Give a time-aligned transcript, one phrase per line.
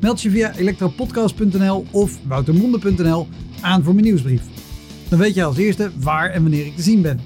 [0.00, 3.28] Meld je via elektropodcast.nl of woutermonde.nl
[3.60, 4.42] aan voor mijn nieuwsbrief.
[5.08, 7.20] Dan weet je als eerste waar en wanneer ik te zien ben.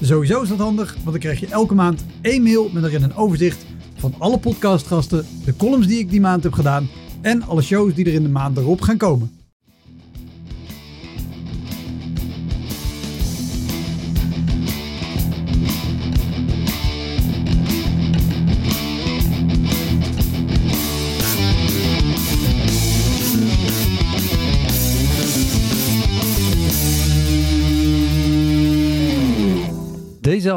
[0.00, 3.14] Sowieso is dat handig, want dan krijg je elke maand één mail met erin een
[3.14, 3.64] overzicht
[3.96, 6.88] van alle podcastgasten, de columns die ik die maand heb gedaan
[7.20, 9.41] en alle shows die er in de maand erop gaan komen.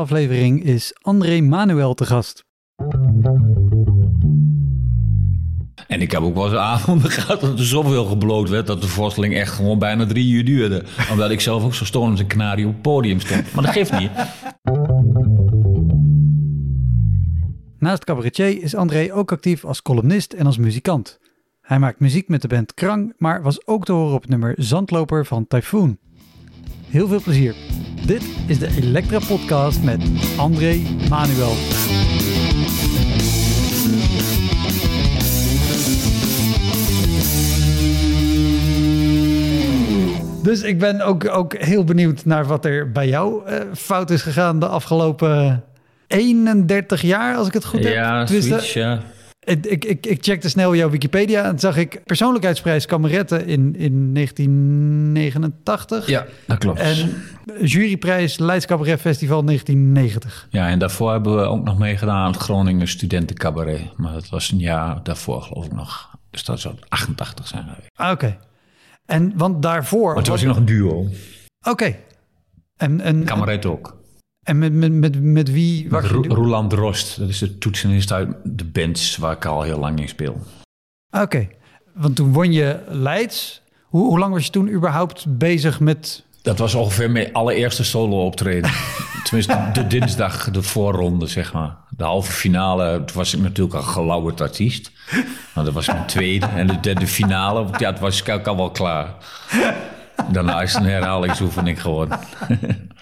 [0.05, 2.45] Aflevering is André Manuel te gast.
[5.87, 8.67] En ik heb ook wel eens avonden gehad dat er zoveel gebloot werd...
[8.67, 10.83] dat de voorstelling echt gewoon bijna drie uur duurde.
[11.11, 13.53] Omdat ik zelf ook zo stom als een kanarie op het podium stond.
[13.53, 14.11] Maar dat geeft niet.
[17.79, 21.19] Naast cabaretier is André ook actief als columnist en als muzikant.
[21.61, 24.53] Hij maakt muziek met de band Krang, maar was ook te horen op het nummer
[24.57, 25.97] Zandloper van Typhoon.
[26.89, 27.55] Heel veel plezier.
[28.05, 30.01] Dit is de Elektra Podcast met
[30.37, 31.53] André Manuel.
[40.43, 44.21] Dus ik ben ook, ook heel benieuwd naar wat er bij jou eh, fout is
[44.21, 45.63] gegaan de afgelopen
[46.07, 47.93] 31 jaar, als ik het goed heb.
[47.93, 48.99] Ja, zoiets, ja.
[49.45, 56.07] Ik, ik, ik, checkte snel jouw Wikipedia en zag ik persoonlijkheidsprijs Kameretten in, in 1989.
[56.07, 56.79] Ja, dat klopt.
[56.79, 57.13] En
[57.61, 60.47] juryprijs Leids Cabaret Festival 1990.
[60.49, 63.97] Ja, en daarvoor hebben we ook nog meegedaan aan het Groningen Studentencabaret.
[63.97, 66.17] Maar dat was een jaar daarvoor, geloof ik nog.
[66.29, 67.89] Dus dat zou 88 zijn geweest.
[67.93, 68.37] Ah, Oké.
[69.05, 70.13] En want daarvoor.
[70.13, 71.07] Maar toen was ik nog een duo.
[71.67, 71.95] Oké.
[72.77, 73.97] En, en, Cabaret ook.
[74.45, 75.87] En met, met, met, met wie?
[75.89, 77.19] Met Ro- Roland Drost.
[77.19, 80.41] Dat is de toetsenist uit de bands waar ik al heel lang in speel.
[81.11, 81.47] Oké.
[81.93, 83.61] Want toen won je Leids.
[83.83, 86.23] Hoe, hoe lang was je toen überhaupt bezig met.
[86.41, 88.71] Dat was ongeveer mijn allereerste solo optreden.
[89.23, 91.77] Tenminste, de dinsdag, de voorronde, zeg maar.
[91.89, 94.91] De halve finale, toen was ik natuurlijk al gelauwerd artiest.
[95.53, 96.45] Maar dat was mijn tweede.
[96.45, 99.15] En de derde finale, ja, het was ik al wel klaar.
[100.31, 102.19] Daarna is het een herhalingsoefening geworden.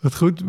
[0.00, 0.42] Wat goed.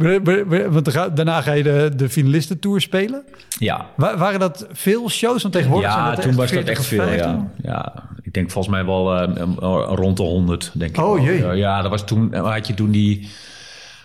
[0.70, 3.24] Want daarna ga je de, de finalistentour spelen.
[3.60, 5.42] Ja, Wa- waren dat veel shows?
[5.42, 7.26] Want tegenwoordig zijn ja dat toen was dat 40 echt veel, 50.
[7.26, 7.48] ja.
[7.64, 8.10] ja.
[8.22, 9.48] Ik denk volgens mij wel eh, eh,
[9.96, 11.04] rond de 100, denk ik.
[11.04, 11.38] Oh, jee.
[11.42, 13.30] Ja, Ja, dat was toen, had je toen die...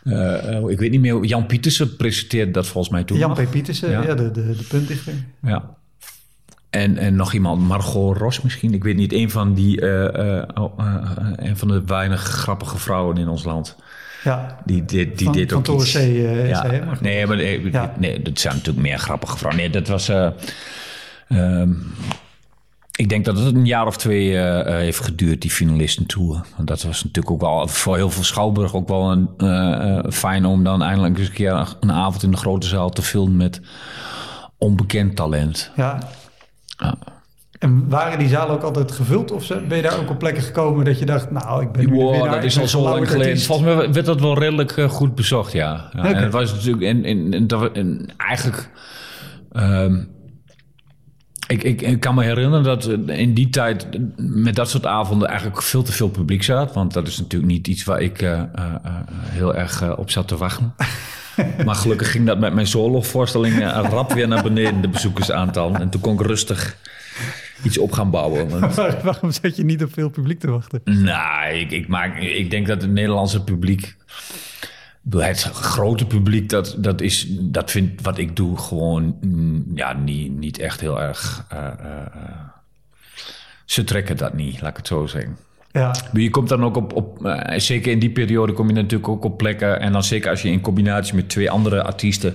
[0.05, 3.43] eh, eh, ik weet niet meer, Jan Pietersen presenteerde dat volgens mij toen Jan nog.
[3.43, 3.51] P.
[3.51, 4.03] Pietersen, ja.
[4.03, 4.15] Ja.
[4.15, 5.13] de, de, de puntdichter.
[5.43, 5.65] Ja.
[6.71, 8.75] En, en nog iemand, Margot Ros misschien.
[8.75, 12.21] Ik weet niet, een van die, eh, eh, oh, eh, eh, een van de weinig
[12.21, 13.77] grappige vrouwen in ons land.
[14.27, 15.93] Ja, Die, die, die Van- deed van ook iets.
[15.93, 16.63] C, eh, ja.
[16.85, 17.93] maar nee, maar nee, Ja.
[17.99, 19.61] nee, dat zijn natuurlijk meer grappige vrouwen.
[19.63, 20.09] Nee, dat was...
[20.09, 20.29] eh,
[21.29, 21.71] ehm,
[22.97, 26.41] ik denk dat het een jaar of twee eh, eh, heeft geduurd, die finalistentour.
[26.57, 30.05] Want dat was natuurlijk ook wel voor heel veel Schouwburg ook wel een eh, eh,
[30.11, 33.37] fijn om dan eindelijk eens een keer een avond in de grote zaal te filmen
[33.37, 33.61] met
[34.59, 35.71] onbekend talent.
[35.77, 35.99] ja.
[36.79, 36.95] Ja.
[37.59, 39.31] En waren die zalen ook altijd gevuld?
[39.31, 39.61] Of zo?
[39.69, 42.11] ben je daar ook op plekken gekomen dat je dacht, nou, ik ben nu Wow,
[42.11, 43.41] winnaar, dat is al zo lang geleden.
[43.41, 45.91] Volgens mij werd dat wel redelijk eh, goed bezocht, ja.
[45.93, 46.83] En het was natuurlijk...
[46.83, 48.71] En, en, en, dat we- en eigenlijk...
[49.53, 49.97] ehm,
[51.49, 53.87] ik, ik, ik kan me herinneren dat in die tijd
[54.17, 56.73] met dat soort avonden eigenlijk veel te veel publiek zat.
[56.75, 58.41] Want dat is natuurlijk niet iets waar ik eh, eh,
[58.85, 60.75] eh, heel erg eh, op zat te wachten.
[61.67, 65.75] maar gelukkig ging dat met mijn solo-voorstelling eh, rap weer naar beneden, de bezoekersaantal.
[65.75, 66.77] En toen kon ik rustig
[67.63, 68.49] iets op gaan bouwen.
[68.61, 70.81] Want Waarom zat je niet op veel publiek te wachten?
[70.85, 73.97] nou, ik, ik, maak, ik denk dat het Nederlandse publiek.
[75.11, 80.39] Het grote publiek, dat, dat, is, dat vindt wat ik doe gewoon mm, ja, niet,
[80.39, 81.45] niet echt heel erg.
[81.49, 81.67] eh, eh,
[82.15, 82.31] eh,
[83.65, 85.37] ze trekken dat niet, laat ik het zo zeggen.
[85.73, 89.25] Ja, Je komt dan ook op, op zeker in die periode kom je natuurlijk ook
[89.25, 89.81] op plekken.
[89.81, 92.35] En dan zeker als je in combinatie met twee andere artiesten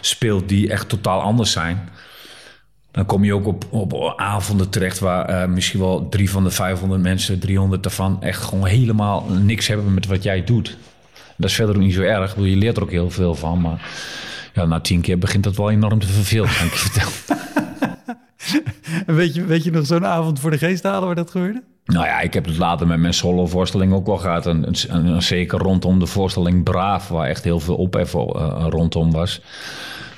[0.00, 1.88] speelt die echt totaal anders zijn.
[2.98, 6.50] Dan kom je ook op, op avonden terecht waar eh, misschien wel drie van de
[6.50, 10.76] 500 mensen, 300 daarvan, echt gewoon helemaal niks hebben met wat jij doet.
[11.36, 12.36] Dat is verder ook niet zo erg.
[12.36, 13.60] Je leert er ook heel veel van.
[13.60, 13.90] Maar
[14.54, 17.44] ja, na tien keer begint dat wel enorm te vervelen, kan ik je vertellen.
[19.06, 21.62] en weet je, weet je nog zo'n avond voor de geest halen waar dat gebeurde?
[21.92, 24.46] Nou ja, ik heb het later met mijn solo-voorstelling ook wel gehad.
[24.46, 29.40] En, zeker rondom de voorstelling Braaf, waar echt heel veel ophef uh, rondom was.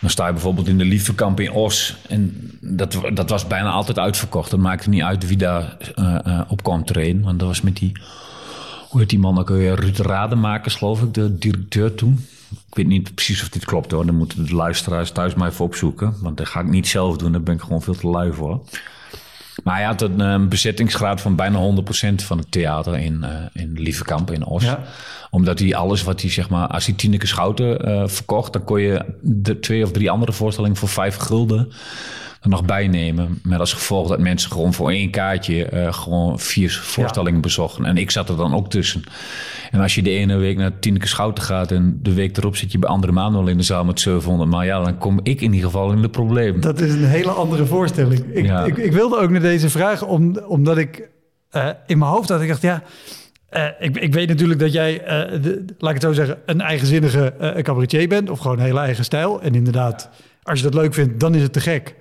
[0.00, 1.96] Dan sta je bijvoorbeeld in de Liefdekamp in Os.
[2.08, 4.50] En dat, dat was bijna altijd uitverkocht.
[4.50, 7.22] Dat maakte niet uit wie daar uh, op kwam trainen.
[7.22, 7.92] Want dat was met die...
[8.88, 9.74] Hoe heet die man ook weer?
[9.74, 12.26] Ruud Rademakers, geloof ik, de directeur toen.
[12.50, 14.06] Ik weet niet precies of dit klopt hoor.
[14.06, 16.14] Dan moeten de luisteraars thuis maar even opzoeken.
[16.20, 17.32] Want dat ga ik niet zelf doen.
[17.32, 18.60] Daar ben ik gewoon veel te lui voor.
[19.64, 23.72] Maar hij had een, een bezettingsgraad van bijna 100% van het theater in, uh, in
[23.72, 24.64] Lievekamp in Os.
[24.64, 24.82] Ja.
[25.30, 28.80] Omdat hij alles wat hij, zeg maar, als hij Tineke Schouten uh, verkocht, dan kon
[28.80, 31.72] je de twee of drie andere voorstellingen voor vijf gulden
[32.40, 33.40] er nog bij nemen.
[33.42, 37.40] Met als gevolg dat mensen gewoon voor één kaartje uh, gewoon vier voorstellingen ja.
[37.40, 37.84] bezochten.
[37.84, 39.02] En ik zat er dan ook tussen.
[39.70, 42.72] En als je de ene week naar Tineke Schouten gaat en de week erop zit
[42.72, 45.52] je bij andere Manuel in de zaal met 700, maar ja, dan kom ik in
[45.52, 46.60] ieder geval in de problemen.
[46.60, 48.24] Dat is een hele andere voorstelling.
[48.32, 48.64] Ik, ja.
[48.64, 51.08] ik, ik, wilde ook naar deze vraag om, omdat ik
[51.52, 52.82] uh, in mijn hoofd had, ik dacht ja.
[53.50, 56.60] Uh, ik, ik, weet natuurlijk dat jij, uh, de, laat ik het zo zeggen, een
[56.60, 58.30] eigenzinnige uh, cabaretier bent.
[58.30, 59.42] Of gewoon een hele eigen stijl.
[59.42, 60.10] En inderdaad,
[60.42, 61.94] als je dat leuk vindt, dan is het te gek.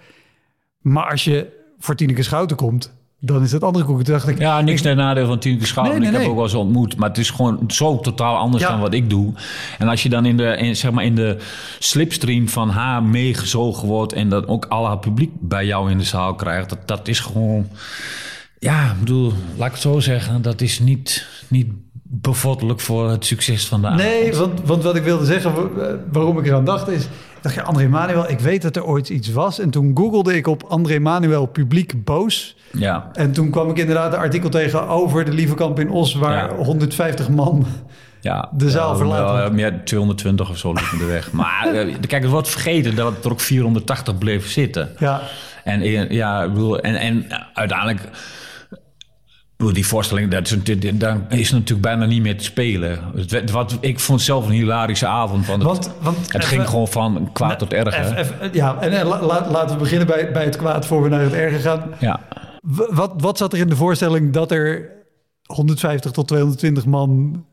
[0.81, 1.47] Maar als je
[1.79, 4.03] voor Tineke Schouten komt, dan is het andere koek.
[4.03, 5.93] Toen dacht ik, ja, niks ten nadeel van Tineke Schouten.
[5.93, 6.95] Nee, nee, ik heb ook wel eens ontmoet.
[6.95, 8.69] Maar het is gewoon zo totaal anders ja.
[8.69, 9.33] dan wat ik doe.
[9.77, 11.37] En als je dan in de, in, zeg maar in de
[11.79, 14.13] slipstream van haar meegezogen wordt...
[14.13, 16.69] en dat ook al haar publiek bij jou in de zaal krijgt...
[16.69, 17.67] dat, dat is gewoon...
[18.59, 20.41] Ja, ik bedoel, laat ik het zo zeggen.
[20.41, 21.67] Dat is niet, niet
[22.03, 24.03] bevorderlijk voor het succes van de avond.
[24.03, 25.53] Nee, want, want wat ik wilde zeggen,
[26.11, 27.07] waarom ik eraan dacht is...
[27.41, 29.59] Dacht, ja, André Manuel, ik weet dat er ooit iets was.
[29.59, 32.55] En toen googelde ik op André Manuel publiek boos.
[32.71, 33.09] Ja.
[33.13, 36.13] En toen kwam ik inderdaad een artikel tegen over de Lievekamp in Os...
[36.13, 36.55] waar ja.
[36.55, 37.65] 150 man
[38.21, 39.55] ja, de zaal ja, verlaten.
[39.55, 41.31] Meer 220 of zo liepen de weg.
[41.31, 41.67] Maar
[42.07, 44.89] kijk, er wordt vergeten dat er ook 480 bleef zitten.
[44.97, 45.21] Ja.
[45.63, 48.01] En, ja, ik bedoel, en, en uiteindelijk
[49.67, 52.99] die voorstelling, dat is, daar is natuurlijk bijna niet meer te spelen.
[53.51, 55.47] Wat, ik vond zelf een hilarische avond.
[55.47, 57.97] Want het, want, want het ging gewoon van kwaad tot erg.
[57.97, 61.09] Even, even, ja, en, en la, laten we beginnen bij, bij het kwaad voor we
[61.09, 61.93] naar het erger gaan.
[61.99, 62.19] Ja.
[62.89, 64.89] Wat, wat zat er in de voorstelling dat er
[65.43, 67.45] 150 tot 220 man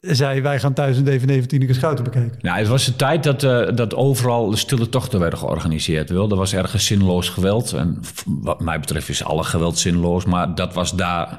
[0.00, 2.38] zei wij gaan thuis een DVD van Tineke Schouten bekijken.
[2.40, 6.10] Nou, het was de tijd dat, uh, dat overal de stille tochten werden georganiseerd.
[6.10, 6.30] Wel.
[6.30, 7.72] Er was ergens zinloos geweld.
[7.72, 10.24] En wat mij betreft is alle geweld zinloos.
[10.24, 11.38] Maar dat was daar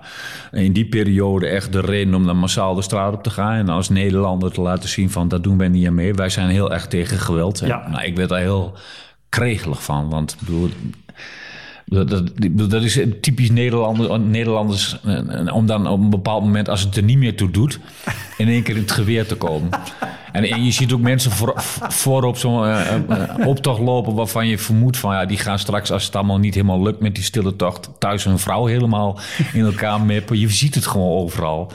[0.51, 3.53] in die periode echt de reden om dan massaal de straat op te gaan.
[3.53, 6.13] En als Nederlander te laten zien van dat doen wij niet aan mee.
[6.13, 7.61] Wij zijn heel erg tegen geweld.
[7.61, 7.87] En, Ja.
[7.89, 8.73] nou, ik werd daar heel
[9.29, 10.09] kregelig van.
[10.09, 10.69] Want bedoel,
[11.89, 14.99] dat, dat, dat is typisch Nederlander, Nederlanders
[15.53, 17.79] om dan op een bepaald moment, als het er niet meer toe doet,
[18.37, 19.69] in één keer in het geweer te komen.
[20.31, 21.53] En, en je ziet ook mensen voor,
[21.87, 22.93] voor op zo'n uh,
[23.45, 26.83] optocht lopen waarvan je vermoedt van ja, die gaan straks, als het allemaal niet helemaal
[26.83, 29.19] lukt met die stille tocht, thuis hun vrouw helemaal
[29.53, 30.39] in elkaar meppen.
[30.39, 31.71] Je ziet het gewoon overal.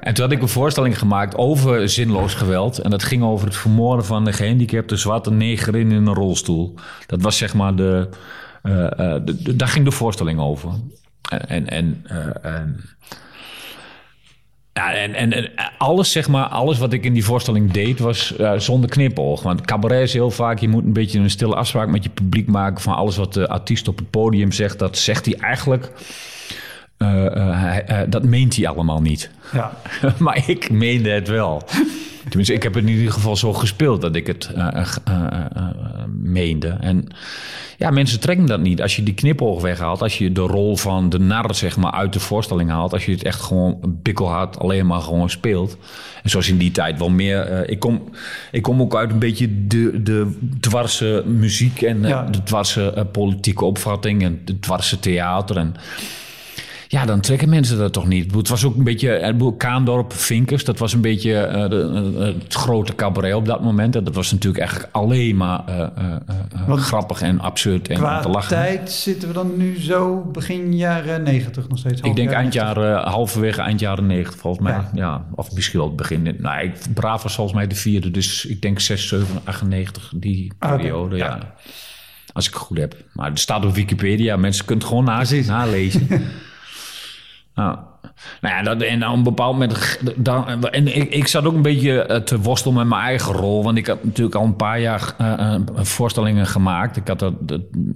[0.00, 2.78] En toen had ik een voorstelling gemaakt over zinloos geweld.
[2.78, 6.74] En dat ging over het vermoorden van de gehandicapte zwarte negerin in een rolstoel.
[7.06, 8.08] Dat was zeg maar de.
[8.62, 10.70] De, de, daar ging de voorstelling over.
[11.46, 12.80] En, en, uh, en,
[14.72, 18.90] ja, en, en, alles, zeg maar, alles wat ik in die voorstelling deed, was zonder
[18.90, 19.42] knipoog.
[19.42, 22.46] Want cabaret is heel vaak, je moet een beetje een stille afspraak met je publiek
[22.48, 24.78] maken van alles wat de artiest op het podium zegt.
[24.78, 25.92] Dat zegt hij eigenlijk.
[28.08, 29.30] dat meent hij allemaal niet.
[29.52, 29.72] Ja.
[30.18, 31.62] maar ik meende het wel.
[32.28, 34.50] Tenminste, ik heb het in ieder geval zo gespeeld dat ik het
[36.22, 36.68] meende.
[36.68, 37.08] En
[37.78, 38.82] ja, mensen trekken dat niet.
[38.82, 42.12] Als je die knipoog weghaalt, als je de rol van de nar zeg maar, uit
[42.12, 45.76] de voorstelling haalt, als je het echt gewoon bikkelhard alleen maar gewoon speelt.
[46.22, 47.68] En zoals in die tijd wel meer.
[47.68, 48.02] ik, kom,
[48.50, 52.24] ik kom ook uit een beetje de, de dwarse muziek en ja.
[52.24, 55.56] de dwarse politieke opvatting en het dwarse theater.
[55.56, 55.74] En
[56.92, 58.34] ja, dan trekken mensen dat toch niet.
[58.34, 62.54] Het was ook een beetje, Kaandorp, Vinkers, dat was een beetje uh, de, uh, het
[62.54, 63.96] grote cabaret op dat moment.
[63.96, 68.48] En dat was natuurlijk eigenlijk alleen maar uh, grappig en absurd en qua te lachen.
[68.48, 72.00] tijd zitten we dan nu zo begin jaren negentig nog steeds?
[72.00, 74.72] Ik denk eind jaren, halverwege eind jaren negentig volgens mij.
[74.72, 74.90] Ja.
[74.94, 75.24] ja.
[75.34, 76.36] of misschien wel het begin.
[76.38, 80.52] Nou, ik, Braaf was volgens mij de vierde, dus ik denk 6, 7, 98, die
[80.58, 81.18] periode, ah, okay.
[81.18, 81.36] ja.
[81.36, 81.54] ja.
[82.32, 82.96] Als ik het goed heb.
[83.12, 86.08] Maar het staat op Wikipedia, mensen kunnen het gewoon na, nalezen.
[87.54, 87.76] Nou,
[88.40, 90.00] nou ja, dat, en op een bepaald moment.
[90.16, 93.62] Dan, en ik, ik zat ook een beetje te worstelen met mijn eigen rol.
[93.62, 96.96] Want ik had natuurlijk al een paar jaar uh, voorstellingen gemaakt.
[96.96, 97.32] Ik had dat,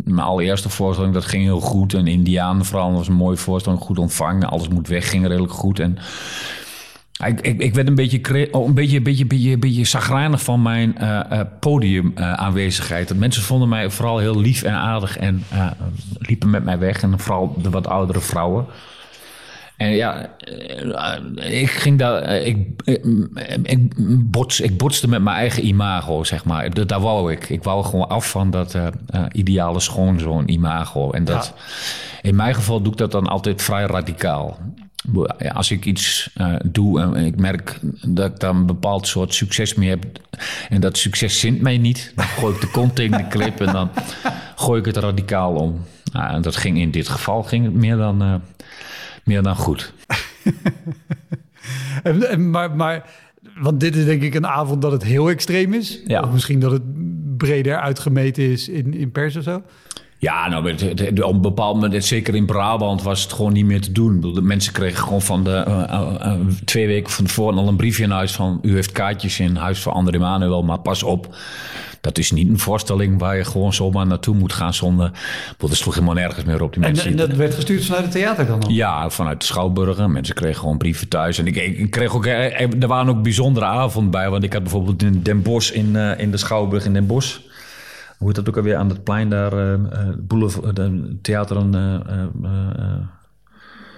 [0.05, 1.95] mijn allereerste voorstelling, dat ging heel goed.
[1.95, 4.49] En Indiaan vooral was een mooie voorstelling, goed ontvangen.
[4.49, 5.81] Alles moet weg, ging redelijk goed.
[5.81, 5.99] En
[7.25, 10.97] ik, ik, ik werd een beetje, oh, een beetje, beetje, beetje, beetje zagrijnig van mijn
[11.01, 13.13] uh, podiumaanwezigheid.
[13.13, 15.45] Uh, mensen vonden mij vooral heel lief en aardig en
[16.19, 17.03] liepen met mij weg.
[17.03, 18.67] En vooral de wat oudere vrouwen.
[19.77, 23.05] En ja, eh, ik ging daar, eh, ik, ik,
[23.63, 23.93] ik,
[24.31, 26.71] bots, ik botste met mijn eigen imago, zeg maar.
[26.71, 27.49] Dat, daar wou ik.
[27.49, 28.87] Ik wou gewoon af van dat uh,
[29.33, 31.11] ideale schoonzoon imago.
[31.11, 31.55] En dat,
[32.23, 34.59] in mijn geval doe ik dat dan altijd vrij radicaal.
[35.53, 39.75] Als ik iets uh, doe en ik merk dat ik dan een bepaald soort succes
[39.75, 40.05] mee heb
[40.69, 43.73] en dat succes zint mij niet, dan gooi ik de kont in de clip en
[43.73, 43.91] dan
[44.57, 45.81] gooi ik het radicaal om.
[46.13, 48.35] Nou, en dat ging in dit geval ging het meer dan, uh,
[49.27, 49.93] meer dan goed.
[52.03, 53.11] en, maar, maar,
[53.59, 56.01] want dit is denk ik een avond dat het heel extreem is.
[56.07, 56.23] Ja.
[56.23, 56.83] Of misschien dat het
[57.37, 59.63] breder uitgemeten is in, in pers of zo.
[60.19, 60.73] Ja, nou,
[61.23, 64.21] op een bepaald moment, zeker in Brabant, was het gewoon niet meer te doen.
[64.21, 66.33] De mensen kregen gewoon van de uh, uh,
[66.65, 68.59] twee weken van tevoren al een briefje in huis van...
[68.63, 71.37] u heeft kaartjes in huis voor André Manuel, maar pas op.
[72.01, 75.11] Dat is niet een voorstelling waar je gewoon zomaar naartoe moet gaan zonder...
[75.57, 77.11] Dat sloeg helemaal nergens meer op die mensen.
[77.11, 78.63] En, dat werd gestuurd vanuit het theater dan?
[78.63, 78.71] Al?
[78.71, 80.13] Ja, vanuit de Schouwburgen.
[80.13, 81.39] Mensen kregen gewoon brieven thuis.
[81.39, 82.27] En ik, ik kreeg ook...
[82.27, 84.31] Er waren ook bijzondere avonden bij.
[84.31, 87.39] Want ik had bijvoorbeeld in Den Bosch, in, in de Schouwburg in Den Bosch
[88.19, 89.79] hoe heet dat ook alweer aan het plein daar, uh,
[90.19, 91.75] boulevard, de theater en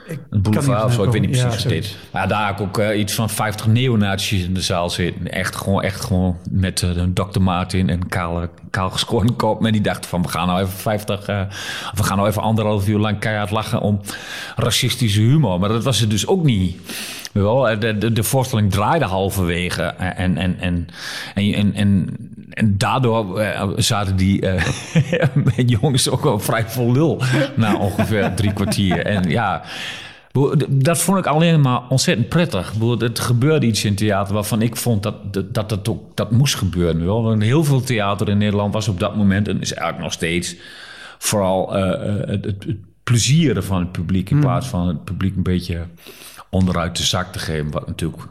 [0.09, 1.97] ik een boulevard of zo, ik weet niet precies ja, dit.
[2.13, 5.33] Maar daar heb ik ook iets van 50 neonazies in de zaal zitten.
[5.33, 7.41] Echt gewoon, echt gewoon met Dr.
[7.41, 9.65] Martin en kaal, kaal geschoren kop.
[9.65, 11.41] En die dachten van, we gaan nou even 50, uh,
[11.95, 14.01] we gaan nou even anderhalf uur lang keihard lachen om
[14.57, 15.61] racistische humor.
[15.61, 16.77] Maar dat was het dus ook niet.
[17.33, 20.89] Wel, de, de, de voorstelling draaide halverwege en, en, en,
[21.35, 22.17] en, en,
[22.51, 24.63] en daardoor uh, zaten die uh,
[25.67, 27.23] jongens ook wel vrij vol lul
[27.57, 29.07] na ongeveer drie kwartier.
[29.07, 29.63] En ja,
[30.69, 32.73] dat vond ik alleen maar ontzettend prettig.
[32.99, 37.05] Het gebeurde iets in theater waarvan ik vond dat dat, dat, ook, dat moest gebeuren.
[37.05, 37.23] Wel.
[37.23, 40.57] Want heel veel theater in Nederland was op dat moment, en is eigenlijk nog steeds,
[41.19, 42.67] vooral uh, het, het,
[43.03, 44.45] plezier van het publiek in hmm.
[44.45, 45.87] plaats van het publiek een beetje
[46.51, 47.71] onderuit de zak te geven.
[47.71, 48.23] Wat natuurlijk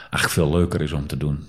[0.00, 1.44] eigenlijk veel leuker is om te doen.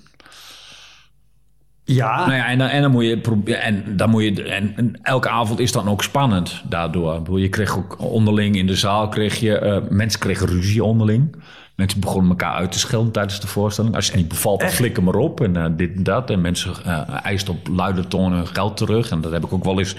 [1.88, 2.18] Ja.
[2.18, 3.62] Nou ja, en dan, en dan moet je proberen.
[3.62, 7.40] En, dan moet je, en, elke avond is dan ook spannend daardoor.
[7.40, 11.36] Je kreeg ook onderling in de zaal, kreeg je, uh, mensen kregen ruzie onderling.
[11.74, 13.94] Mensen begonnen elkaar uit te schelden tijdens de voorstelling.
[13.94, 15.40] Als je niet bevalt, dan flikker maar op.
[15.40, 16.30] En uh, dit en dat.
[16.30, 19.10] En mensen uh, eisten op luide toon hun geld terug.
[19.10, 19.96] En dat heb ik ook wel eens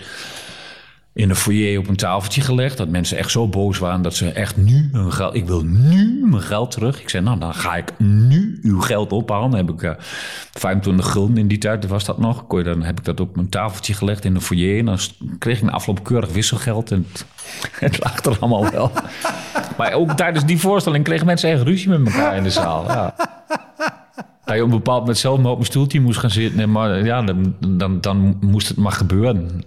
[1.18, 2.78] in de foyer op een tafeltje gelegd.
[2.78, 5.36] Dat mensen echt zo boos waren dat ze echt nu hun geld...
[5.36, 7.02] Ik wil nu mijn geld terug.
[7.02, 9.52] Ik zei, nou, dan ga ik nu uw geld ophalen.
[9.52, 9.92] Dan heb ik uh,
[10.54, 12.48] 25 gulden in die tijd, was dat nog.
[12.48, 14.80] Kon je, dan heb ik dat op mijn tafeltje gelegd in de foyer.
[14.80, 14.98] En dan
[15.40, 16.92] kreeg ik een afloop keurig wisselgeld.
[16.92, 17.26] En het,
[17.80, 18.92] het lag er allemaal wel.
[19.78, 22.84] maar ook tijdens die voorstelling kregen mensen echt ruzie met elkaar in de zaal.
[22.84, 23.16] Ja.
[24.46, 26.72] Dat je op een bepaald moment zelf maar op mijn stoeltje moest gaan zitten.
[26.72, 29.64] Maar ja, dan, dan, dan moest het maar gebeuren.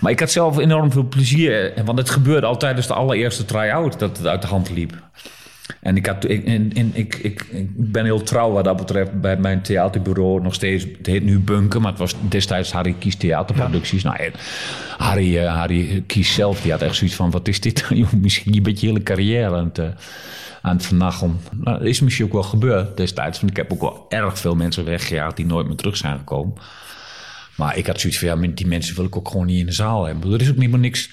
[0.00, 1.72] Maar ik had zelf enorm veel plezier.
[1.84, 4.92] Want het gebeurde al tijdens de allereerste try-out dat het uit de hand liep.
[5.80, 9.36] En ik, had, ik, en, ik, ik, ik, ben heel trouw wat dat betreft bij
[9.36, 10.84] mijn theaterbureau nog steeds.
[10.96, 14.02] Het heet nu Bunker, maar het was destijds Harry Kies Theaterproducties.
[14.02, 14.30] Nou,
[14.98, 17.90] Harry, uh, Harry Kies zelf, die had echt zoiets van: wat is dit?
[18.20, 19.86] misschien een beetje hele carrière aan het, uh,
[20.62, 21.40] aan het vernachelen.
[21.50, 23.38] Nou, dat is misschien ook wel gebeurd destijds.
[23.38, 26.54] Want ik heb ook wel erg veel mensen weggejaagd die nooit meer terug zijn gekomen.
[27.56, 29.72] Maar ik had zoiets van, ja, die mensen wil ik ook gewoon niet in de
[29.72, 30.32] zaal hebben.
[30.32, 31.10] Er is ook niet meer niks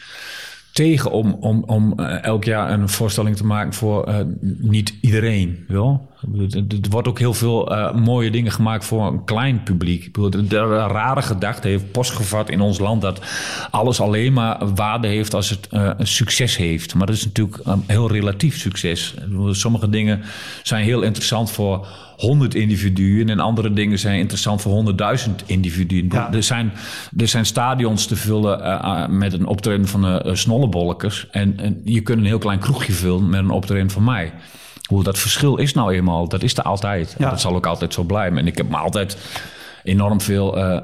[0.72, 4.20] tegen om, om, om uh, elk jaar een voorstelling te maken voor uh,
[4.58, 5.66] niet iedereen.
[5.68, 6.13] Wel?
[6.58, 10.14] Er wordt ook heel veel uh, mooie dingen gemaakt voor een klein publiek.
[10.14, 13.22] De, de rare gedachte heeft postgevat in ons land dat
[13.72, 16.96] alles alleen maar waarde heeft als het een succes heeft.
[16.96, 19.14] Maar dat is natuurlijk een heel relatief succes.
[19.52, 20.22] Sommige dingen
[20.64, 21.88] zijn heel interessant voor
[22.18, 24.94] 100 individuen en andere dingen zijn interessant voor
[25.28, 26.12] 100.000 individuen.
[26.12, 26.74] Er, zijn,
[27.18, 31.28] er zijn stadions te vullen uh, met een optreden van de uh, snollebolkers.
[31.32, 34.34] En, en, je kunt een heel klein kroegje vullen met een optreden van mij.
[34.90, 37.16] Hoe dat verschil is nou eenmaal, dat is er altijd.
[37.18, 37.30] Ja.
[37.30, 38.38] Dat zal ook altijd zo blijven.
[38.38, 39.18] En ik heb me altijd
[39.84, 40.80] enorm veel uh,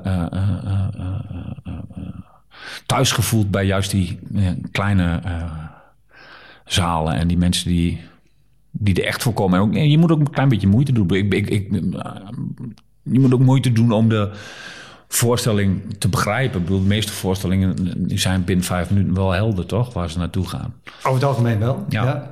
[2.85, 4.19] thuis gevoeld bij juist die
[4.71, 5.21] kleine
[6.65, 8.01] zalen en die mensen die
[8.71, 9.59] die er echt voor komen.
[9.59, 11.09] En ook, je moet ook een klein beetje moeite doen.
[11.09, 11.71] Ik, ik, ik,
[13.03, 14.31] je moet ook moeite doen om de
[15.07, 16.59] voorstelling te begrijpen.
[16.59, 17.75] Ik bedoel, de meeste voorstellingen
[18.07, 19.93] zijn binnen vijf minuten wel helder, toch?
[19.93, 20.73] Waar ze naartoe gaan.
[20.97, 22.29] Over het algemeen wel, ja.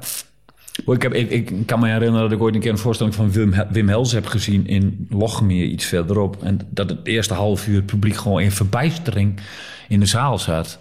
[0.85, 3.31] Ik, heb, ik, ik, kan me herinneren dat ik ooit een keer een voorstelling van
[3.31, 6.43] Wim, Wim Hels heb gezien in Logmeer, iets verderop.
[6.43, 9.39] En dat het eerste half uur het publiek gewoon in verbijstering
[9.87, 10.79] in de zaal zat.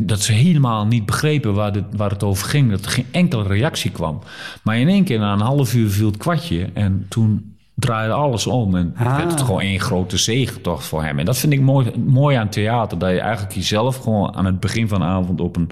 [0.00, 2.70] Dat ze helemaal niet begrepen waar, waar het over ging.
[2.70, 4.20] Dat er geen enkele reactie kwam.
[4.62, 6.68] Maar in één keer na een half uur viel het kwartje.
[6.74, 8.76] En toen draaide alles om.
[8.76, 9.16] En ah.
[9.16, 11.18] werd het gewoon één grote zegentocht voor hem.
[11.18, 12.98] En dat vind ik mooi, mooi aan theater.
[12.98, 15.70] Dat je eigenlijk jezelf gewoon aan het begin van de avond op een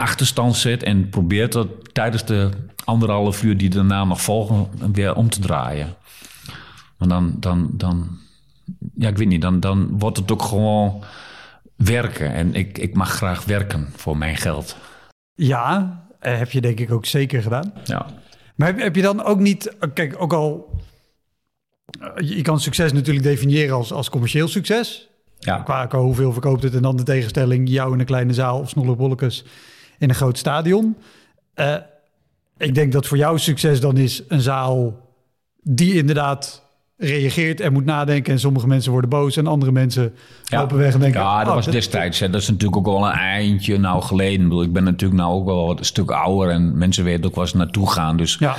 [0.00, 0.82] achterstand zet.
[0.82, 2.50] En probeert dat tijdens de
[2.84, 5.94] anderhalf uur die daarna nog volgen weer om te draaien.
[6.96, 8.18] Want dan, dan, dan
[8.94, 11.02] ja, ik weet niet, dan, dan wordt het ook gewoon
[11.76, 12.32] werken.
[12.32, 14.76] En ik, ik mag graag werken voor mijn geld.
[15.34, 17.72] Ja, eh, heb je denk ik ook zeker gedaan.
[17.84, 18.06] Ja.
[18.54, 20.80] Maar heb, heb je dan ook niet, kijk, ook al,
[22.00, 25.08] eh, je kan succes natuurlijk definiëren als, als commercieel succes.
[25.38, 25.58] Ja.
[25.58, 28.68] Qua, qua hoeveel verkoopt het en dan de tegenstelling, jou in een kleine zaal of
[28.68, 29.44] snollebollekes
[30.00, 30.96] in een groot stadion.
[31.54, 31.76] Eh,
[32.56, 35.08] ik denk dat voor jou succes dan is een zaal
[35.62, 36.62] die inderdaad
[36.96, 38.32] reageert en moet nadenken.
[38.32, 40.14] En sommige mensen worden boos en andere mensen
[40.48, 41.20] lopen weg en denken...
[41.20, 42.18] Ja, dat oh, was destijds.
[42.18, 42.30] Hè.
[42.30, 44.40] Dat is natuurlijk ook al een eindje nou geleden.
[44.40, 47.24] Ik, bedoel, ik ben natuurlijk nou ook wel wat een stuk ouder en mensen weten
[47.24, 48.16] ook waar ze naartoe gaan.
[48.16, 48.56] Dus Ja,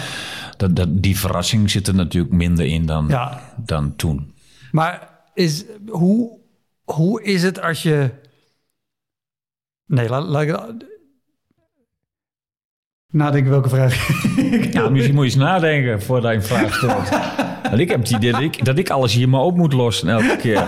[0.58, 3.54] dat, dat, die verrassing zit er natuurlijk minder in dan, Ja.
[3.58, 4.34] dan toen.
[4.72, 6.38] maar is, hoe,
[6.84, 8.10] hoe is het als je...
[9.86, 10.90] Nee, laat, laat ik...
[13.12, 14.08] Nadenken welke vraag.
[14.72, 17.10] Ja, misschien moet je eens nadenken voordat je een vraag stelt.
[17.70, 20.10] Want ik heb het idee dat ik, dat ik alles hier maar op moet lossen
[20.10, 20.68] elke keer.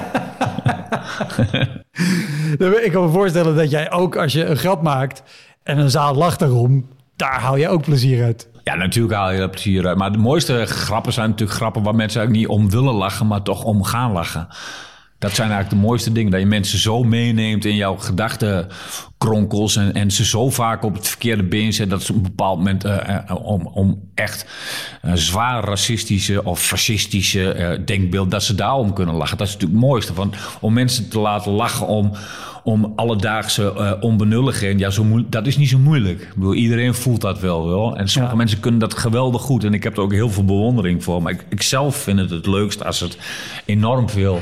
[2.85, 5.23] ik kan me voorstellen dat jij ook als je een grap maakt
[5.63, 8.49] en een zaal lacht erom, daar haal je ook plezier uit.
[8.63, 9.97] Ja, natuurlijk haal je er plezier uit.
[9.97, 13.41] Maar de mooiste grappen zijn natuurlijk grappen waar mensen eigenlijk niet om willen lachen, maar
[13.41, 14.47] toch om gaan lachen.
[15.23, 16.31] Dat zijn eigenlijk de mooiste dingen.
[16.31, 19.75] Dat je mensen zo meeneemt in jouw gedachtenkronkels.
[19.75, 21.89] En, en ze zo vaak op het verkeerde been zet.
[21.89, 24.45] Dat ze op een bepaald moment eh, eh, om, om echt
[25.01, 28.31] eh, zwaar racistische of fascistische denkbeeld.
[28.31, 29.37] Dat ze daarom kunnen lachen.
[29.37, 30.13] Dat is natuurlijk het mooiste.
[30.13, 32.11] Want om mensen te laten lachen om,
[32.63, 34.77] om alledaagse onbenulligheden.
[34.79, 36.21] Ja, zo dat is niet zo moeilijk.
[36.21, 37.67] Ik bedoel, iedereen voelt dat wel.
[37.67, 37.97] wel.
[37.97, 38.39] En sommige Ja.
[38.39, 39.63] mensen kunnen dat geweldig goed.
[39.63, 41.21] En ik heb er ook heel veel bewondering voor.
[41.21, 43.17] Maar ik, ik zelf vind het het leukst als het
[43.65, 44.41] enorm veel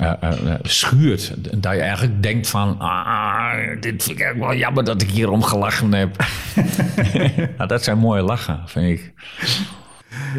[0.00, 1.32] eh, schuurt.
[1.62, 2.78] Dat je eigenlijk denkt van...
[2.78, 6.16] Ah, dit vind ik wel jammer dat ik hierom gelachen heb.
[7.56, 9.12] nou, dat zijn mooie lachen, vind ik.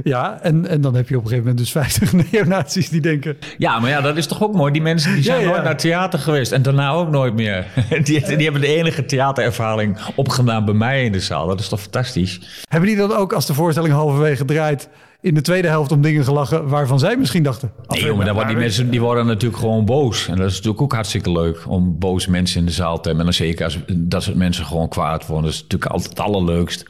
[0.03, 3.37] Ja, en, en dan heb je op een gegeven moment dus 50 neonazies die denken...
[3.57, 4.71] Ja, maar ja, dat is toch ook mooi.
[4.71, 5.51] Die mensen die zijn Ja, ja.
[5.51, 6.51] nooit naar theater geweest.
[6.51, 7.65] En daarna ook nooit meer.
[8.03, 11.47] Die, die hebben de enige theaterervaring opgedaan bij mij in de zaal.
[11.47, 12.63] Dat is toch fantastisch?
[12.69, 14.89] Hebben die dan ook als de voorstelling halverwege draait
[15.21, 17.71] in de tweede helft om dingen gelachen waarvan zij misschien dachten...
[17.87, 20.27] Nee, jongen, dan worden die mensen die worden natuurlijk gewoon boos.
[20.27, 23.19] En dat is natuurlijk ook hartstikke leuk om boze mensen in de zaal te hebben.
[23.19, 25.45] En dan zeker als dat soort mensen gewoon kwaad worden.
[25.45, 26.85] Dat is natuurlijk altijd het allerleukst.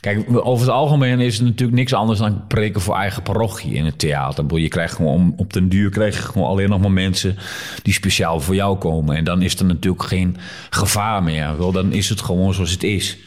[0.00, 3.84] Kijk, over het algemeen is het natuurlijk niks anders dan preken voor eigen parochie in
[3.84, 4.58] het theater.
[4.58, 7.36] Je krijgt gewoon op den duur krijg je gewoon alleen nog maar mensen
[7.82, 9.16] die speciaal voor jou komen.
[9.16, 10.36] En dan is er natuurlijk geen
[10.70, 11.58] gevaar meer.
[11.58, 13.18] Wel, dan is het gewoon zoals het is.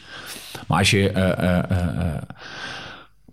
[0.67, 2.21] Maar als je eh, eh, eh, eh,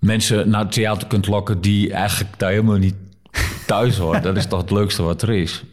[0.01, 2.95] mensen naar het theater kunt lokken die eigenlijk daar helemaal niet
[3.67, 5.65] thuis horen, dat is toch het leukste wat er is.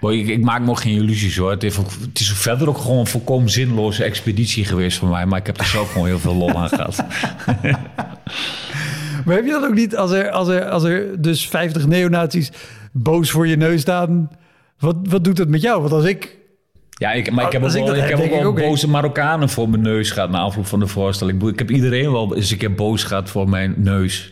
[0.00, 1.50] Boy, ik, ik maak ook geen illusies hoor.
[1.50, 5.26] Het, heeft het is verder ook gewoon een volkomen zinloze expeditie geweest voor mij.
[5.26, 7.04] Maar ik heb er zelf gewoon heel veel lol aan gehad.
[9.26, 12.50] Maar heb je dat ook niet als er, als er, als er dus 50 neonazies
[12.92, 14.30] boos voor je neus staan?
[14.78, 15.80] Wat, wat doet het met jou?
[15.80, 16.36] Want als ik...
[16.98, 18.88] Ja, ik, maar ik heb ook Als ik wel, ik heb, ook wel ook, boze
[18.88, 21.48] Marokkanen voor mijn neus gehad na afloop van de voorstelling.
[21.48, 24.30] Ik heb iedereen wel eens een keer boos gehad voor mijn neus.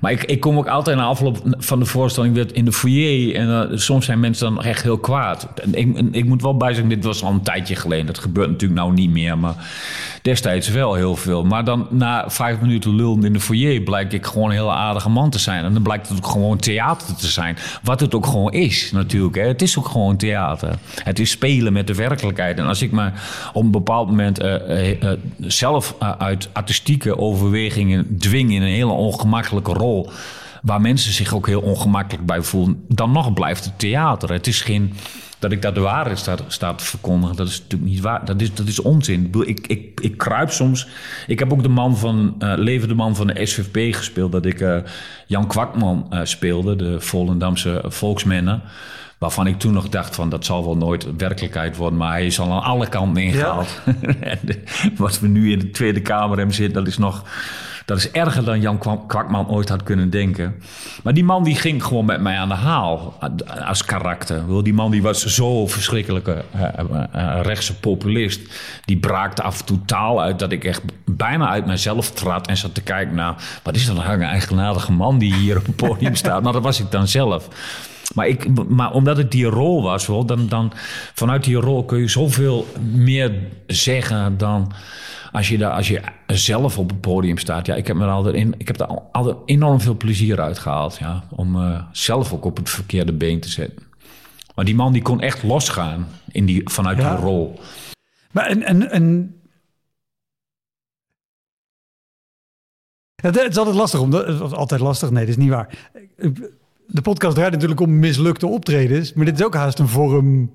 [0.00, 3.34] Maar ik, ik kom ook altijd na afloop van de voorstelling weer in de foyer.
[3.34, 5.48] En eh, soms zijn mensen dan echt heel kwaad.
[5.54, 8.06] En ik, ik moet wel bijzeggen, dit was al een tijdje geleden.
[8.06, 9.38] Dat gebeurt natuurlijk nou niet meer.
[9.38, 9.54] Maar
[10.22, 11.44] destijds wel heel veel.
[11.44, 13.80] Maar dan na vijf minuten lullen in de foyer...
[13.80, 15.64] blijkt ik gewoon een hele aardige man te zijn.
[15.64, 17.56] En dan blijkt het ook gewoon theater te zijn.
[17.82, 19.34] Wat het ook gewoon is natuurlijk.
[19.34, 19.42] Hè.
[19.42, 20.78] Het is ook gewoon theater.
[21.04, 22.58] Het is spelen met de werkelijkheid.
[22.58, 23.10] En als ik me
[23.52, 28.52] op een bepaald moment eh, eh, zelf uit artistieke overwegingen dwing...
[28.52, 29.89] in een hele ongemakkelijke rol...
[30.62, 32.84] waar mensen zich ook heel ongemakkelijk bij voelen...
[32.88, 34.32] dan nog blijft het theater.
[34.32, 34.92] Het is geen...
[35.38, 38.24] Dat ik daar de waarheid sta, sta te verkondigen, dat is natuurlijk niet waar.
[38.24, 39.32] Dat is, dat is onzin.
[39.46, 40.88] Ik, ik, ik, kruip soms.
[41.26, 44.32] Ik heb ook de man van, eh levende man van de SVP gespeeld.
[44.32, 44.76] Dat ik eh,
[45.26, 48.60] Jan Kwakman eh, speelde, de Volendamse volksmenner.
[49.18, 51.98] Waarvan ik toen nog dacht van dat zal wel nooit werkelijkheid worden.
[51.98, 53.80] Maar hij is al aan alle kanten ingehaald.
[54.20, 54.62] en de-
[54.96, 57.24] wat we nu in de Tweede Kamer hebben zitten, dat is nog...
[57.90, 60.54] Dat is erger dan Jan Kwa- Kwakman ooit had kunnen denken.
[61.02, 63.18] Maar die man die ging gewoon met mij aan de haal
[63.64, 64.64] als karakter.
[64.64, 68.40] Die man die was zo verschrikkelijke eh, eh, eh, rechtse populist.
[68.84, 72.56] Die braakte af en toe taal uit dat ik echt bijna uit mezelf trad en
[72.56, 73.34] zat te kijken naar...
[73.62, 76.42] wat is dat een eigenaardige man die hier op het podium staat?
[76.42, 77.48] Nou, dat was ik dan zelf.
[78.14, 80.72] Maar, ik, maar omdat het die rol was, wel, dan, dan
[81.14, 83.32] vanuit die rol kun je zoveel meer
[83.66, 84.72] zeggen dan
[85.32, 87.66] als je, daar, als je zelf op het podium staat.
[87.66, 90.40] Ja, ik heb, me er altijd in, ik heb daar al- altijd enorm veel plezier
[90.40, 90.96] uit gehaald.
[90.98, 93.82] Ja, om eh, zelf ook op het verkeerde been te zetten.
[94.54, 97.14] Maar die man die kon echt losgaan in die, vanuit Ja.
[97.14, 97.60] die rol.
[98.30, 99.34] Maar en, en, en
[103.14, 104.00] Het, is altijd lastig.
[104.00, 105.10] Om, altijd lastig.
[105.10, 105.92] Nee, dat is niet waar.
[106.86, 109.12] De podcast draait natuurlijk om mislukte optredens.
[109.12, 110.52] Maar dit is ook haast een vorm...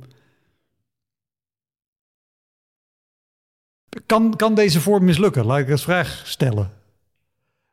[4.06, 5.46] Kan, kan deze vorm mislukken?
[5.46, 6.72] Laat ik als vraag stellen.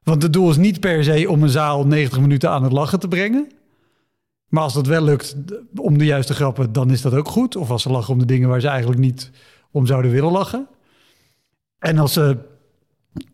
[0.03, 3.01] Want het doel is niet per se om een zaal 90 minuten aan het lachen
[3.01, 3.51] te brengen.
[4.49, 5.37] Maar als dat wel lukt
[5.77, 7.57] om de juiste grappen, dan is dat ook goed.
[7.57, 9.31] Of als ze lachen om de dingen waar ze eigenlijk niet
[9.71, 10.68] om zouden willen lachen.
[11.79, 12.37] En als ze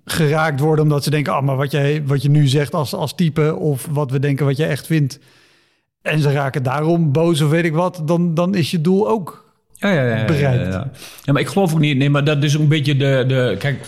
[0.05, 3.15] geraakt worden omdat ze denken, ah, maar wat, jij, wat je nu zegt als, als
[3.15, 5.19] type, of wat we denken wat je echt vindt,
[6.03, 9.48] en ze raken daarom boos of weet ik wat, dan, dan is je doel ook
[9.79, 10.73] ja, ja, ja, bereikt.
[10.73, 10.91] Ja,
[11.25, 13.87] ja, maar ik geloof ook niet, nee, maar dat is een beetje de, de kijk,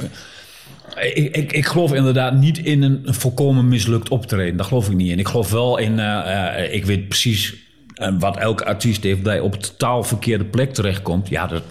[0.96, 4.56] ik, ik, ik geloof inderdaad niet in een volkomen mislukt optreden.
[4.56, 5.18] Daar geloof ik niet in.
[5.18, 7.54] Ik geloof wel in, uh, ik weet precies
[7.94, 11.28] uh, wat elke artiest heeft, dat je op totaal verkeerde plek terechtkomt.
[11.28, 11.62] Ja, dat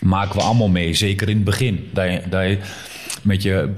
[0.00, 1.88] maken we allemaal mee, zeker in het begin.
[1.92, 2.58] Dat je, dat je
[3.22, 3.68] met je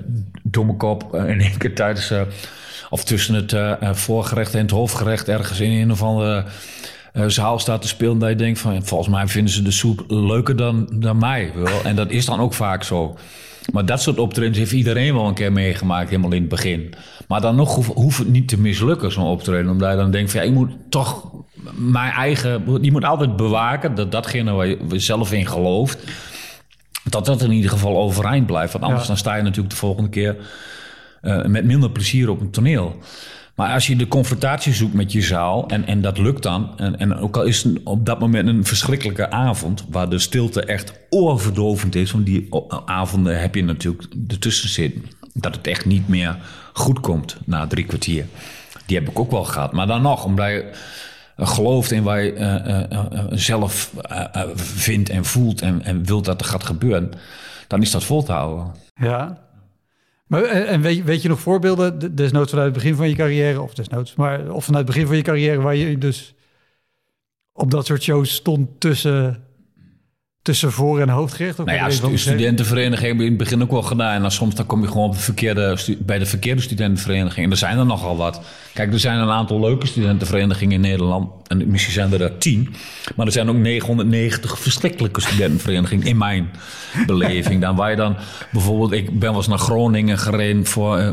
[0.42, 2.12] domme kop in één keer tijdens,
[2.90, 3.55] of tussen het
[3.98, 6.44] voorgerecht en het hoofdgerecht ergens in een of andere
[7.12, 8.18] zaal staat te spelen.
[8.18, 11.53] Dat je denkt van, volgens mij vinden ze de soep leuker dan, dan mij.
[11.55, 11.83] Wel.
[11.85, 13.16] En dat is dan ook vaak zo.
[13.72, 16.94] Maar dat soort optredens heeft iedereen wel een keer meegemaakt, helemaal in het begin.
[17.29, 19.70] Maar dan nog hoeft het niet te mislukken, zo'n optreden.
[19.70, 21.31] Omdat je dan denkt van, ja, ik moet toch
[21.75, 22.79] mijn eigen...
[22.83, 25.98] Je moet altijd bewaken dat datgene waar je zelf in gelooft...
[27.05, 28.72] dat dat in ieder geval overeind blijft.
[28.72, 30.37] Want anders dan sta je natuurlijk de volgende keer...
[31.22, 32.96] Uh, met minder plezier op een toneel.
[33.54, 36.98] Maar als je de confrontatie zoekt met je zaal en, en dat lukt dan, en,
[36.98, 40.92] en ook al is het op dat moment een verschrikkelijke avond, waar de stilte echt
[41.10, 42.48] oorverdovend is, want die
[42.84, 46.36] avonden heb je natuurlijk ertussen zitten, dat het echt niet meer
[46.72, 48.26] goed komt na drie kwartier.
[48.86, 49.72] Die heb ik ook wel gehad.
[49.72, 50.70] Maar dan nog, omdat je
[51.36, 53.92] gelooft in waar je uh, uh, zelf
[54.54, 57.10] vindt en voelt en, en wilt dat er gaat gebeuren,
[57.66, 58.74] dan is dat vol te houden.
[58.94, 59.38] Ja,
[60.32, 63.74] eh, en weet, weet je nog voorbeelden, desnoods vanuit het begin van je carrière, of
[63.74, 66.34] desnoods, maar of vanuit het begin van je carrière, waar je dus
[67.52, 69.44] op dat soort shows stond tussen
[70.42, 71.59] tussen voor- en hoofdgericht?
[71.59, 74.14] Nou ja, stu studentenvereniging heb je in het begin ook wel gedaan.
[74.14, 77.44] En dan soms dan kom je gewoon op de verkeerde, bij de verkeerde studentenvereniging.
[77.46, 78.40] En er zijn er nogal wat.
[78.74, 81.31] Kijk, er zijn een aantal leuke studentenverenigingen in Nederland.
[81.46, 82.74] En misschien zijn er er tien.
[83.16, 86.50] Maar er zijn ook 990 verschrikkelijke studentenverenigingen in mijn
[87.07, 87.61] beleving.
[87.61, 88.16] Dan waar je dan
[88.52, 88.92] bijvoorbeeld...
[88.92, 90.98] Ik ben wel eens naar Groningen gereden voor...
[90.98, 91.09] Uh,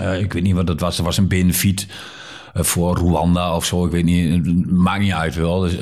[0.00, 0.98] uh, ik weet niet wat het was.
[0.98, 1.94] Er was een benefiet eh,
[2.54, 3.84] voor Rwanda of zo.
[3.84, 5.60] Ik weet niet, maakt niet uit wel.
[5.60, 5.76] Dus,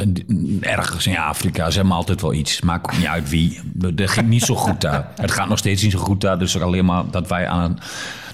[0.60, 2.60] ergens in Afrika, ze hebben altijd wel iets.
[2.60, 3.60] Maakt niet uit wie.
[3.74, 5.08] Dat ging niet zo goed daar.
[5.16, 6.38] Het gaat nog steeds niet zo goed daar.
[6.38, 7.78] Dus alleen maar dat wij aan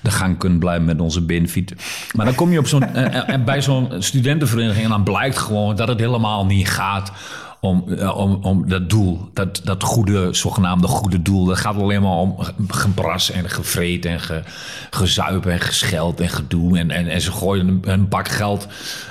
[0.03, 1.75] de gang kunnen blijven met onze benefit.
[2.15, 5.89] Maar dan kom je op zo'n, uh, bij zo'n studentenvereniging en dan blijkt gewoon dat
[5.89, 7.13] het helemaal niet gaat
[7.61, 11.45] om, eh, om, om dat doel, dat, dat goede, zogenaamde goede doel.
[11.45, 12.37] Dat gaat alleen maar om
[12.69, 14.43] gebras en gevreed en ge,
[14.91, 16.79] gezuip en gescheld en gedoe.
[16.79, 18.67] En, en, en ze gooien een, een bak geld.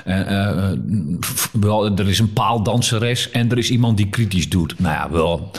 [0.06, 0.72] Uh,
[1.52, 4.80] wel, er is een paaldanseres en er is iemand die kritisch doet.
[4.80, 5.52] Nou ja, wel.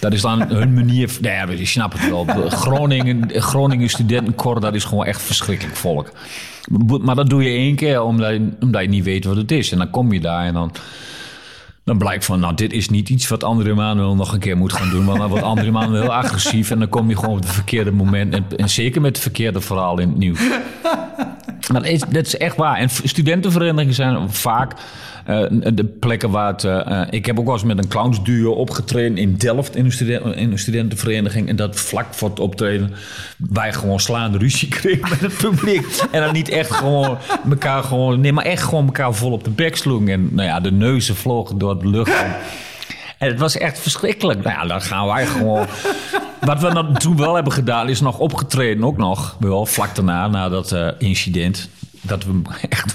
[0.00, 1.10] Dat is dan hun manier.
[1.20, 2.24] Nou ja, je snapt het wel.
[2.48, 6.12] Groningen, Groningen studentenkor, dat is gewoon echt verschrikkelijk volk.
[7.02, 9.72] Maar dat doe je één keer omdat je, omdat je niet weet wat het is.
[9.72, 10.72] En dan kom je daar en dan
[11.90, 14.72] dan blijkt van, nou, dit is niet iets wat André Manuel nog een keer moet
[14.72, 15.04] gaan doen.
[15.04, 17.90] Want dan wordt André Manuel heel agressief en dan kom je gewoon op het verkeerde
[17.90, 18.34] moment.
[18.56, 20.40] En, zeker met het verkeerde verhaal in het nieuws.
[21.72, 22.76] Maar dat is, dat is echt waar.
[22.76, 24.72] En studentenverenigingen zijn vaak
[25.28, 26.64] uh, de plekken waar het...
[26.64, 30.52] Uh, ik heb ook wel eens met een clownsduo opgetreden in Delft in een, in
[30.52, 31.48] een studentenvereniging.
[31.48, 32.92] En dat vlak voor het optreden
[33.36, 35.86] wij gewoon slaande ruzie kregen met het publiek.
[36.10, 37.18] en dan niet echt gewoon
[37.50, 38.20] elkaar gewoon...
[38.20, 40.08] Nee, maar echt gewoon elkaar vol op de bek sloegen.
[40.08, 42.12] En nou ja, de neuzen vlogen door de lucht.
[43.18, 44.42] En het was echt verschrikkelijk.
[44.42, 45.66] Nou ja, dan gaan wij gewoon...
[46.40, 49.36] Wat we dan toen wel hebben gedaan, is nog opgetreden ook nog.
[49.38, 51.68] Wel vlak daarna, na dat uh, incident.
[52.00, 52.94] Dat we echt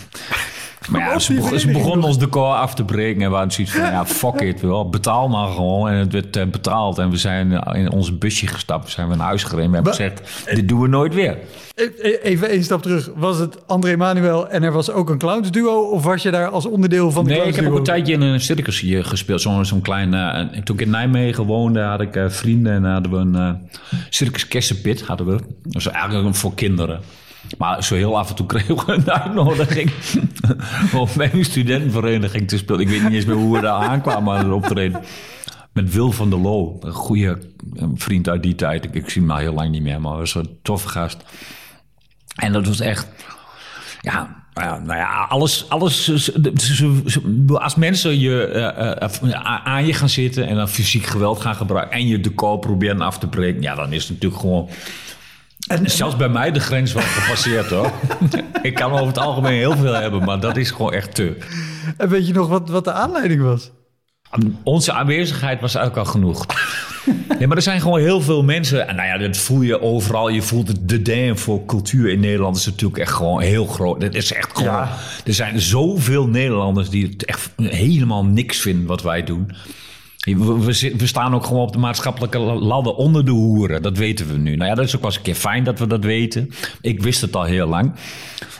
[0.90, 3.84] maar ja, ze, begon, ze ons decor af te breken en we hadden zoiets van,
[3.96, 5.90] ja, fuck it, wel, betaal maar gewoon.
[5.90, 9.28] En het werd uh, betaald en we zijn in ons busje gestapt, zijn we naar
[9.28, 9.70] huis gereden.
[9.70, 11.38] We hebben gezegd, dit doen we nooit weer.
[11.76, 13.10] E-, even één stap terug.
[13.16, 15.82] Was het André Manuel en er was ook een clownsduo?
[15.82, 18.22] Of was je daar als onderdeel van de Nee, ik heb ook een tijdje in
[18.22, 19.42] een circus hier gespeeld.
[19.42, 20.14] Zo'n zo'n klein...
[20.14, 24.00] Uh, toen ik in Nijmegen woonde, had ik uh, vrienden en hadden we een uh,
[24.10, 25.02] circus Kersenpit.
[25.02, 25.32] Hadden we.
[25.64, 27.00] Dat was eigenlijk voor kinderen.
[27.58, 29.92] Maar zo heel af en toe kregen we een uitnodiging
[31.02, 32.82] om bij een studentenvereniging te spelen.
[32.82, 35.02] Ik weet niet eens meer hoe we daar aankwamen aan het optreden.
[35.74, 37.40] Met Wil van der Loo, een goede
[37.96, 38.84] vriend uit die tijd.
[38.86, 41.18] Ik, ik zie hem al heel lang niet meer, maar was een toffe gast.
[42.36, 43.08] En dat was echt,
[44.02, 46.12] ja, nou ja, alles, alles.
[47.48, 48.52] Als mensen je,
[49.22, 52.30] uh, uh, aan je gaan zitten en dan fysiek geweld gaan gebruiken en je de
[52.30, 54.70] koop proberen af te breken, ja, dan is het natuurlijk gewoon
[55.68, 57.92] En, Zelfs bij mij de grens wel gepasseerd hoor.
[58.62, 61.38] ik kan over het algemeen heel veel hebben, maar dat is gewoon echt te.
[61.98, 63.72] En weet je nog wat, wat de aanleiding was?
[64.64, 66.46] Onze aanwezigheid was eigenlijk al genoeg.
[67.40, 68.88] nee, maar er zijn gewoon heel veel mensen.
[68.88, 70.30] En nou ja, dat voel je overal.
[70.30, 74.02] Je voelt het de dam voor cultuur in Nederland is natuurlijk echt gewoon heel groot.
[74.02, 74.88] Het is echt gewoon.
[75.26, 79.52] Er zijn zoveel Nederlanders die het echt helemaal niks vinden wat wij doen.
[80.26, 83.82] We, we, staan ook gewoon op de maatschappelijke ladder onder de hoeren.
[83.82, 84.56] Dat weten we nu.
[84.56, 86.50] Nou ja, dat is ook wel eens een keer fijn dat we dat weten.
[86.82, 87.94] Ik wist het al heel lang.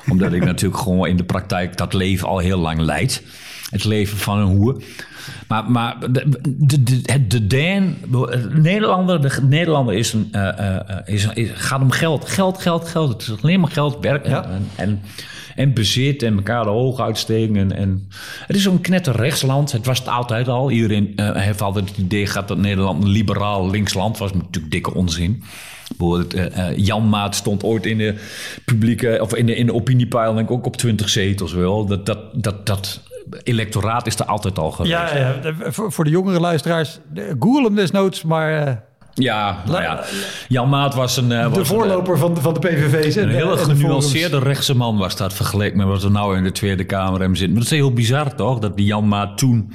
[0.10, 3.24] Omdat ik natuurlijk gewoon in de praktijk dat leven al heel lang leid.
[3.70, 4.82] Het leven van een hoer.
[5.48, 7.96] Maar, maar de, de, de, de Dan,
[8.62, 12.30] Nederlander, de Nederlander is een, uh, is, is, gaat om geld.
[12.30, 13.14] Geld, geld, geld.
[13.14, 15.02] Het is alleen maar geld, werk en, en, en,
[15.56, 17.56] bezit en elkaar de ogen uitsteken.
[17.56, 18.10] En, en,
[18.48, 19.72] het is zo'n knetter rechtsland.
[19.72, 20.72] Het was het altijd al.
[20.72, 24.34] Iedereen uh, heeft altijd het idee gehad dat Nederland een liberaal linksland was.
[24.34, 25.44] Natuurlijk dikke onzin.
[26.76, 28.16] Jan Maat stond ooit in de
[28.66, 31.86] publieke of in de, in de opiniepeiling ook op 20 zetels wel.
[31.86, 33.02] Dat, dat, dat, dat
[33.44, 34.94] electoraat is er altijd al geweest.
[34.94, 35.72] Ja, ja.
[35.72, 37.00] Voor, de jongere luisteraars,
[37.40, 38.84] google hem desnoods, maar...
[39.16, 40.04] Ja, nou ja,
[40.48, 41.32] Jan Maat was een...
[41.32, 43.16] Uh, de voorloper van, de, van de PVV's.
[43.16, 46.84] Een hele genuanceerde rechtse man was dat vergeleken met wat er nou in de Tweede
[46.84, 47.48] Kamer hem zit.
[47.48, 49.74] Maar dat is heel bizar toch, dat die Jan Maat toen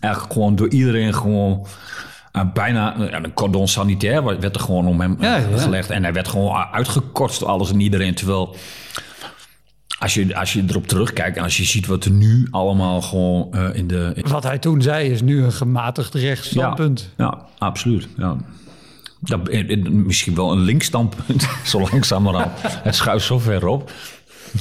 [0.00, 1.66] eigenlijk gewoon door iedereen gewoon...
[2.32, 5.90] Uh, bijna een cordon sanitair werd er gewoon om hem ja, gelegd.
[5.90, 8.14] En hij werd gewoon uitgekort door alles en iedereen.
[8.14, 8.56] Terwijl
[9.98, 13.48] als je, als je erop terugkijkt en als je ziet wat er nu allemaal gewoon
[13.54, 14.14] uh, in de...
[14.26, 17.12] Wat hij toen zei is nu een gematigd rechtsstandpunt.
[17.16, 18.08] Ja, ja absoluut.
[18.16, 18.36] Ja.
[19.20, 19.52] Dat,
[19.90, 22.50] misschien wel een linkstandpunt, zo langzamerhand.
[22.62, 23.90] het schuift zo ver op.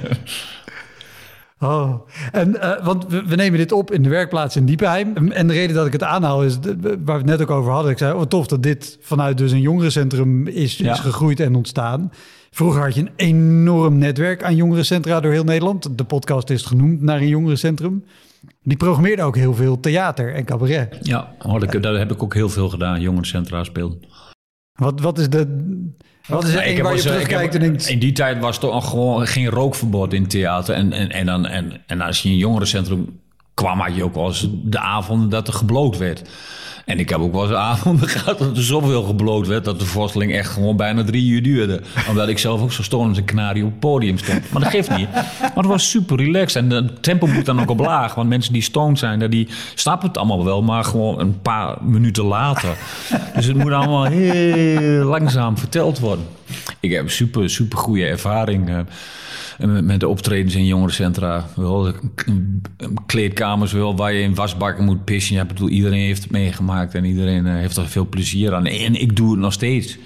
[1.61, 5.33] Oh, en uh, want we, we, nemen dit op in de werkplaats in Diepenheim.
[5.33, 7.91] En de reden dat ik het aanhaal is, waar we het net ook over hadden.
[7.91, 12.13] Ik zei, oh tof dat dit vanuit dus een jongerencentrum is, is gegroeid en ontstaan.
[12.51, 15.99] Vroeger had je een enorm netwerk aan jongerencentra door heel Nederland.
[15.99, 18.05] De podcast is genoemd naar een jongerencentrum.
[18.63, 20.99] Die programmeerde ook heel veel theater en cabaret.
[21.03, 23.99] Ja, ik, daar heb ik ook heel veel gedaan, jongerencentra speelden.
[24.73, 25.75] Wat, wat is de...
[26.27, 27.89] Wat is er waar je terugkijkt en denkt...
[27.89, 30.75] In die tijd was er gewoon geen rookverbod in theater.
[30.75, 33.21] En, en, en, dan, en, en als je in een jongerencentrum
[33.55, 36.23] kwam, had je ook wel eens de avonden dat er gebloot werd.
[36.87, 39.65] En ik heb ook wel eens avonden gehad dat er zoveel gebloot werd...
[39.65, 41.81] dat de voorstelling echt gewoon bijna drie uur duurde.
[42.09, 44.51] Omdat ik zelf ook zo stonend als een kanarie op het podium stond.
[44.51, 45.13] Maar dat geeft niet.
[45.13, 46.63] Maar het was super relaxed.
[46.63, 48.15] En het tempo moet dan ook op laag.
[48.15, 50.63] Want mensen die stoned zijn, die snappen het allemaal wel...
[50.63, 52.77] maar gewoon een paar minuten later.
[53.35, 56.27] Dus het moet allemaal heel langzaam verteld worden.
[56.81, 58.69] Ik heb super, super goede ervaring...
[58.69, 58.79] Uh,
[59.59, 61.47] met de optredens in jongerencentra.
[61.55, 61.93] Wel,
[63.07, 65.35] kleedkamers wel, waar je in wasbakken moet pissen.
[65.35, 68.67] Ja, bedoel, iedereen heeft het meegemaakt en iedereen eh, heeft er veel plezier aan.
[68.67, 69.99] En ik doe het nog steeds.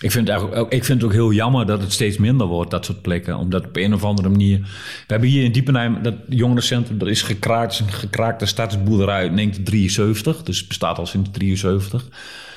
[0.00, 2.70] Ik vind, het ook, ik vind het ook heel jammer dat het steeds minder wordt,
[2.70, 3.36] dat soort plekken.
[3.36, 4.58] Omdat op een of andere manier...
[4.58, 7.78] We hebben hier in Diepenheim, dat jongerencentrum, dat is gekraakt.
[7.78, 10.42] een gekraakte stadsboerderij uit 1973.
[10.42, 12.47] Dus bestaat al sinds 1973.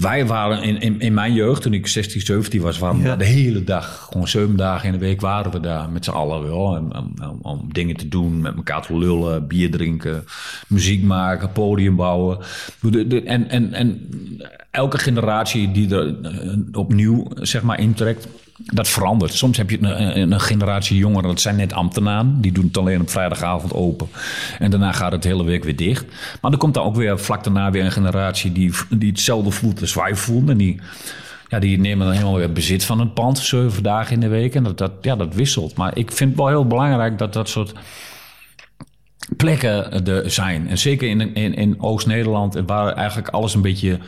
[0.00, 3.24] Wij waren in, in, in, mijn jeugd, toen ik 16, 17 was, waren we de
[3.24, 6.58] hele dag, gewoon zeven dagen in de week waren we daar met z'n allen wel.
[6.58, 10.24] Om, om, om, dingen te doen, met elkaar te lullen, bier drinken,
[10.66, 12.38] muziek maken, podium bouwen.
[13.24, 14.08] En, en, en
[14.70, 18.28] elke generatie die er eh, opnieuw zeg maar intrekt,
[18.64, 19.34] dat verandert.
[19.34, 22.40] Soms heb je een, een, generatie jongeren, dat zijn net ambtenaren.
[22.40, 24.08] Die doen het alleen op vrijdagavond open.
[24.58, 26.04] En daarna gaat het hele week weer dicht.
[26.40, 29.80] Maar er komt dan ook weer vlak daarna weer een generatie die, die hetzelfde voelt
[29.80, 30.50] als wij voelen.
[30.50, 30.80] En die,
[31.48, 34.54] ja, die nemen dan helemaal weer bezit van het pand, zeven dagen in de week.
[34.54, 35.76] En dat, dat, ja, dat wisselt.
[35.76, 37.72] Maar ik vind het wel heel belangrijk dat dat soort
[39.36, 40.68] plekken er zijn.
[40.68, 43.98] En zeker in, in, in Oost-Nederland, waar eigenlijk alles een beetje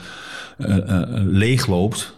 [0.58, 2.14] uh, leegloopt,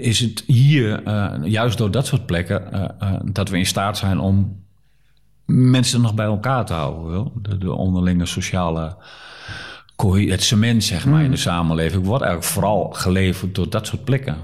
[0.00, 1.10] is het hier,
[1.44, 2.94] juist door dat soort plekken,
[3.32, 4.64] dat we in staat zijn om
[5.46, 7.32] mensen nog bij elkaar te houden.
[7.42, 8.96] De, de onderlinge sociale
[10.06, 11.36] het cement, zeg maar, in de hmm.
[11.36, 14.36] samenleving wordt eigenlijk vooral geleverd door dat soort plekken.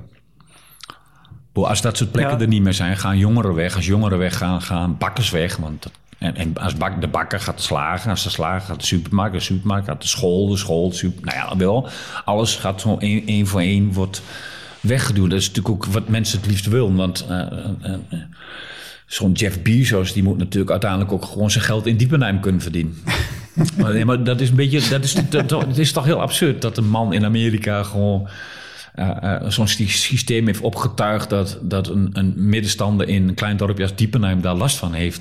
[1.53, 3.77] Als dat soort plekken er niet meer zijn, gaan jongeren weg.
[3.77, 5.57] Als jongeren weggaan, gaan bakkers weg.
[5.57, 5.93] Want dat
[6.25, 9.41] en, en als bak, de bakker gaat slagen, als de slager gaat de supermarkt, de
[9.41, 11.89] supermarkt gaat de school, de school, de super, nou ja, wel.
[12.25, 14.23] Alles gaat zo één, voor één wordt
[14.81, 15.29] weggedoen.
[15.29, 16.95] Dat is natuurlijk ook wat mensen het liefst willen.
[16.95, 18.21] Want uh, uh, uh,
[19.07, 22.97] zo'n Jeff Bezos, die moet natuurlijk uiteindelijk ook gewoon zijn geld in Diepenheim kunnen verdienen.
[23.79, 26.63] maar, nee, maar dat is een beetje, dat is, dat, het is toch heel absurd
[26.63, 28.29] dat een man in Amerika gewoon
[29.49, 34.41] zo'n systeem heeft opgetuigd dat, dat een, een middenstander in een klein dorpje als Diepenheim
[34.41, 35.21] daar last van heeft.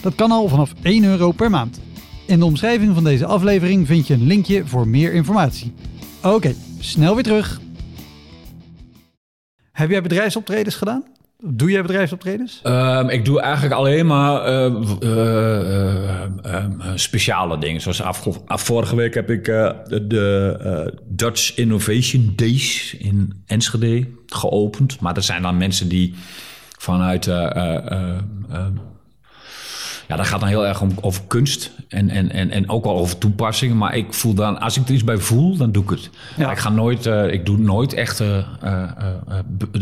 [0.00, 1.80] Dat kan al vanaf 1 euro per maand.
[2.26, 5.72] In de omschrijving van deze aflevering vind je een linkje voor meer informatie.
[6.22, 7.60] Oké, snel weer terug.
[9.72, 11.04] Heb jij bedrijfsoptredens gedaan?
[11.44, 12.60] Doe jij bedrijfsoptredens?
[12.62, 17.80] Ehm, ik doe eigenlijk alleen maar eh, eh, eh, ehm, speciale dingen.
[17.80, 25.00] Zoals af, vorige week heb ik de, de Dutch Innovation Days in Enschede geopend.
[25.00, 26.14] Maar dat zijn dan mensen die
[26.78, 27.30] vanuit
[30.08, 32.96] ja, dat gaat dan heel erg om, over kunst en, en, en, en ook wel
[32.96, 33.76] over toepassingen.
[33.76, 36.10] Maar ik voel dan, als ik er iets bij voel, dan doe ik het.
[36.36, 36.50] Ja.
[36.50, 38.82] Ik, ga nooit, uh, ik doe nooit echt uh, uh,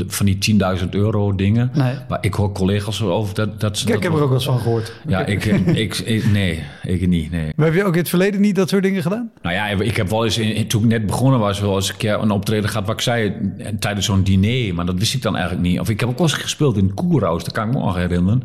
[0.06, 1.70] van die 10.000 euro dingen.
[1.74, 1.94] Nee.
[2.08, 3.60] Maar ik hoor collega's over dat...
[3.60, 4.92] dat ik, ik heb er ook wel eens van gehoord.
[5.06, 5.44] Ja, ik,
[5.84, 7.52] ik, ik, nee, ik niet, nee.
[7.56, 9.30] Maar heb je ook in het verleden niet dat soort dingen gedaan?
[9.42, 11.96] Nou ja, ik heb wel eens, in, toen ik net begonnen was, wel eens een
[11.96, 13.32] keer een optreden gehad wat ik zei
[13.78, 14.74] tijdens zo'n diner.
[14.74, 15.80] Maar dat wist ik dan eigenlijk niet.
[15.80, 18.42] Of ik heb ook wel eens gespeeld in Koerhuis, dat kan ik me nog herinneren.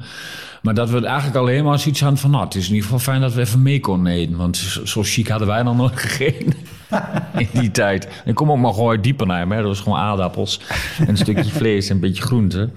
[0.61, 2.31] Maar dat we eigenlijk alleen maar zoiets hadden van...
[2.31, 4.37] Nou, het is in ieder geval fijn dat we even mee konden eten.
[4.37, 6.53] Want zo chic hadden wij dan nooit gegeten
[7.37, 8.07] in die tijd.
[8.25, 9.51] Ik kom ook maar gewoon uit Diepenheim.
[9.51, 9.57] Hè.
[9.57, 10.61] Dat was gewoon aardappels
[10.99, 12.69] en een stukje vlees en een beetje groente.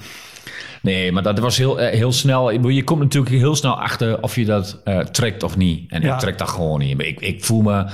[0.82, 2.50] Nee, maar dat was heel, eh, heel snel.
[2.50, 5.92] Je komt natuurlijk heel snel achter of je dat uh, trekt of niet.
[5.92, 7.00] En ik trek dat gewoon niet.
[7.00, 7.86] Ik, ik voel me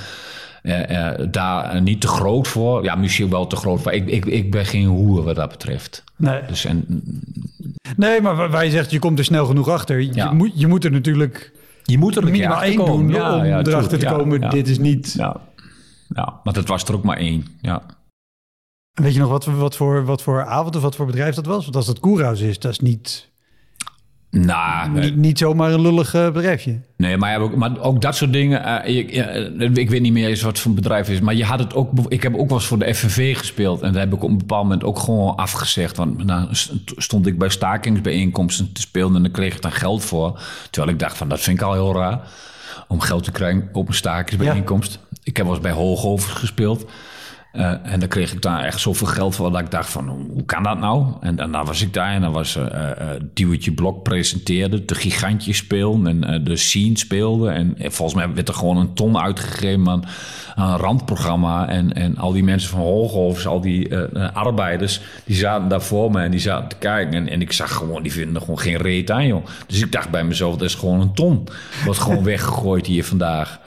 [1.31, 2.83] daar niet te groot voor.
[2.83, 3.91] Ja, misschien wel te groot voor.
[3.91, 6.03] Ik, ik, ik ben geen hoer wat dat betreft.
[6.15, 6.41] Nee.
[6.47, 7.03] Dus en,
[7.97, 10.01] nee, maar wij zegt je komt er snel genoeg achter.
[10.01, 11.51] Je, moet, je moet er natuurlijk
[11.83, 14.49] je moet er minimaal één doen ja, om erachter te komen.
[14.49, 15.13] Dit is niet...
[15.17, 15.41] Ja.
[16.07, 17.45] ja, maar het was er ook maar één.
[17.61, 17.81] Ja.
[18.91, 21.63] Weet je nog wat, wat, voor, wat voor avond of wat voor bedrijf dat was?
[21.63, 23.30] Want als dat Koerhuis is, dat is niet...
[24.31, 26.79] Nou, niet, niet zomaar een lullig uh, bedrijfje.
[26.97, 28.83] Nee, maar, ook, maar ook dat soort dingen.
[28.87, 29.11] Uh, ik,
[29.77, 31.21] ik, weet niet meer eens wat voor een bedrijf het is.
[31.21, 31.91] Maar je had het ook.
[32.07, 33.81] Ik heb ook wel eens voor de FNV gespeeld.
[33.81, 35.97] En daar heb ik op een bepaald moment ook gewoon afgezegd.
[35.97, 36.47] Want dan
[36.97, 39.15] stond ik bij stakingsbijeenkomsten te spelen.
[39.15, 40.41] En dan kreeg ik daar geld voor.
[40.69, 42.27] Terwijl ik dacht van dat vind ik al heel raar.
[42.87, 44.99] Om geld te krijgen op een stakingsbijeenkomst.
[45.23, 46.85] Ik heb wel eens bij Hoogovers gespeeld.
[47.53, 50.45] Uh, en dan kreeg ik daar echt zoveel geld voor dat ik dacht van, hoe
[50.45, 51.13] kan dat nou?
[51.21, 52.65] En daarna was ik daar en dan was uh,
[53.39, 57.49] uh, Blok presenteerde, de gigantjes speelden en de scene speelde.
[57.49, 60.03] En volgens mij werd er gewoon een ton uitgegeven aan,
[60.55, 61.67] aan een randprogramma.
[61.67, 63.95] En, en al die mensen van Hooghoofs, al die
[64.33, 67.13] arbeiders, die zaten daar voor me en die zaten te kijken.
[67.13, 69.45] En, en ik zag gewoon, die vinden er gewoon geen reet aan, joh.
[69.67, 71.47] Dus ik dacht bij mezelf, dat is gewoon een ton.
[71.85, 73.59] Wordt gewoon weggegooid hier vandaag.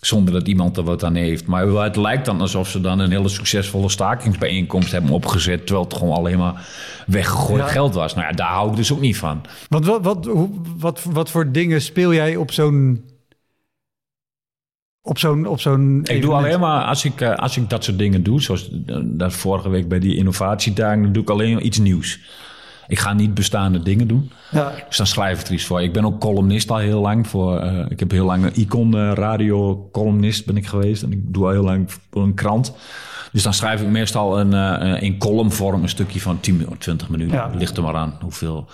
[0.00, 1.46] Zonder dat iemand er wat aan heeft.
[1.46, 5.66] Maar het lijkt dan alsof ze dan een hele succesvolle stakingsbijeenkomst hebben opgezet.
[5.66, 6.68] Terwijl het gewoon alleen maar
[7.06, 8.14] weggegooid geld was.
[8.14, 9.40] Nou ja, daar hou ik dus ook niet van.
[9.68, 10.28] Want wat, wat,
[10.78, 13.04] wat, wat voor dingen speel jij op zo'n.
[15.02, 17.98] Op zo'n, op zo'n ik doe alleen maar, als ik, eh, als ik dat soort
[17.98, 18.68] dingen doe, zoals
[19.02, 22.20] dat vorige week bij die innovatiedagen, dan doe ik alleen iets nieuws.
[22.90, 24.30] Ik ga niet bestaande dingen doen.
[24.50, 24.72] Ja.
[24.88, 25.82] Dus dan schrijf ik er iets voor.
[25.82, 27.28] Ik ben ook columnist al heel lang.
[27.28, 31.02] Voor, uh, ik heb heel lang een Icon uh, radio columnist ben ik geweest.
[31.02, 32.74] En ik doe al heel lang voor een krant.
[33.32, 37.36] Dus dan schrijf ik meestal een, uh, in columnvorm een stukje van 10, 20 minuten.
[37.36, 37.50] Ja.
[37.54, 38.68] Ligt er maar aan hoeveel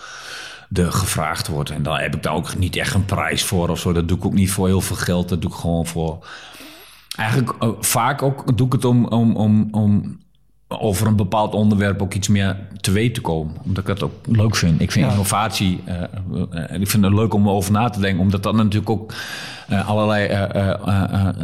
[0.72, 1.70] er gevraagd wordt.
[1.70, 3.92] En dan heb ik daar ook niet echt een prijs voor of zo.
[3.92, 5.28] Dat doe ik ook niet voor heel veel geld.
[5.28, 6.26] Dat doe ik gewoon voor...
[7.16, 10.18] Eigenlijk vaak ook doe ik het om, om, om, om
[10.68, 13.54] over een bepaald onderwerp ook iets meer te weten komen.
[13.64, 14.80] Omdat ik dat ook leuk vind.
[14.80, 18.20] Ik vind innovatie, uh, ik vind het leuk om erover na te denken.
[18.20, 19.14] Omdat dat natuurlijk ook
[19.70, 20.48] uh, allerlei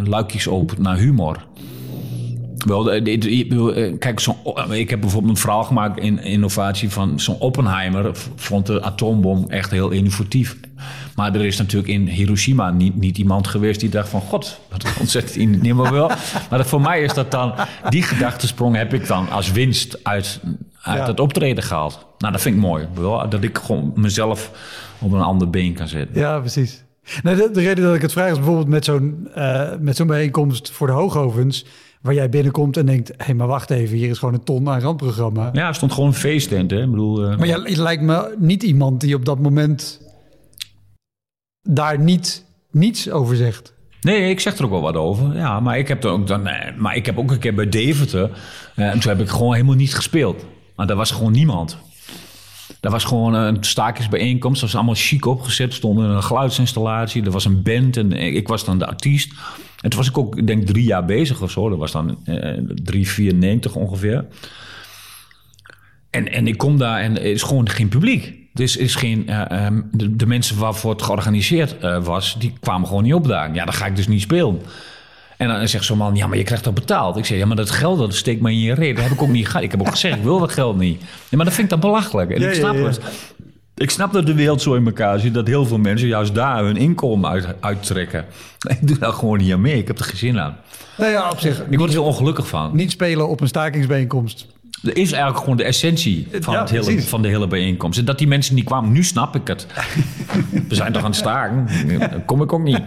[0.05, 1.45] luikjes opent naar humor.
[2.67, 2.85] Wel,
[3.99, 4.37] kijk, zo,
[4.71, 8.11] ik heb bijvoorbeeld een verhaal gemaakt in innovatie van zo'n Oppenheimer.
[8.37, 10.57] Vond de atoombom echt heel innovatief.
[11.15, 14.21] Maar er is natuurlijk in Hiroshima niet, niet iemand geweest die dacht van...
[14.21, 16.11] God, wat ontzettend niet meer wel.
[16.51, 17.55] maar voor mij is dat dan...
[17.89, 20.41] Die gedachtesprong heb ik dan als winst uit,
[20.83, 22.07] uit het optreden gehaald.
[22.19, 22.87] Nou, dat vind ik mooi.
[22.95, 24.51] Wel, dat ik gewoon mezelf
[24.99, 26.21] op een ander been kan zetten.
[26.21, 26.85] Ja, precies.
[27.23, 30.07] Nou, de, de, reden dat ik het vraag is bijvoorbeeld met zo'n uh, met zo'n
[30.07, 31.65] bijeenkomst voor de hoogovens
[32.01, 34.69] waar jij binnenkomt en denkt: hé, hey, maar wacht even, hier is gewoon een ton
[34.69, 35.51] aan randprogramma.
[35.53, 36.83] Ja, er stond gewoon een feesttent, hè?
[36.83, 37.39] Ik bedoel, uh...
[37.39, 40.01] Maar lijkt me niet iemand die op dat moment
[41.63, 43.75] daar niet niets over zegt.
[44.01, 45.37] Nee, ik zeg er ook wel wat over.
[45.37, 48.31] Ja, maar ik heb, er ook dan, maar ik heb ook een keer bij Deventer.
[48.77, 50.45] Uh, en toen heb ik gewoon helemaal niet gespeeld.
[50.77, 51.79] Maar daar was gewoon niemand.
[52.81, 54.61] Daar was gewoon een staakjesbijeenkomst.
[54.61, 55.75] Dat was allemaal chic opgezet.
[55.75, 57.25] stond een geluidsinstallatie.
[57.25, 59.33] Er was een band en ik was dan de artiest.
[59.81, 61.69] En toen was ik ook, denk, drie jaar bezig of zo.
[61.69, 62.59] Dat was dan eh,
[63.69, 64.27] 3,94 ongeveer.
[66.11, 68.42] en, en ik kom daar en er is gewoon geen publiek.
[68.55, 72.89] Dus is geen, uh, um, de, de, mensen waarvoor het georganiseerd uh, was, die kwamen
[72.89, 73.55] gewoon niet opdagen.
[73.55, 74.61] Ja, dan ga ik dus niet spelen.
[75.37, 77.17] En dan zegt zo'n man, ja, maar je krijgt toch betaald?
[77.17, 78.95] Ik zeg, ja, maar dat geld, dat steekt me in je reden.
[78.95, 79.63] Dat heb ik ook niet gehad.
[79.63, 81.01] Ik heb ook gezegd, ik wil dat geld niet.
[81.01, 82.31] Ja, maar dat vind ik dan belachelijk.
[82.31, 82.87] En ja, ik snap ja, ja.
[82.87, 83.01] het.
[83.75, 86.65] Ik snap dat de wereld zo in elkaar zit, dat heel veel mensen juist daar
[86.65, 88.25] hun inkomen uit, uittrekken.
[88.81, 89.79] Ik doe daar gewoon niet aan mee.
[89.79, 90.57] Ik heb er geen zin aan.
[90.97, 91.63] Nou ja, op zich.
[91.71, 92.71] Ik word er heel ongelukkig van.
[92.77, 94.47] Niet spelen op een stakingsbijeenkomst.
[94.83, 97.99] Dat is eigenlijk gewoon de essentie van, het hele, van de hele bijeenkomst.
[97.99, 99.67] En dat die mensen niet kwamen, nu snap ik het.
[100.69, 101.67] We zijn toch aan het staken?
[101.99, 102.81] Dan kom ik ook niet.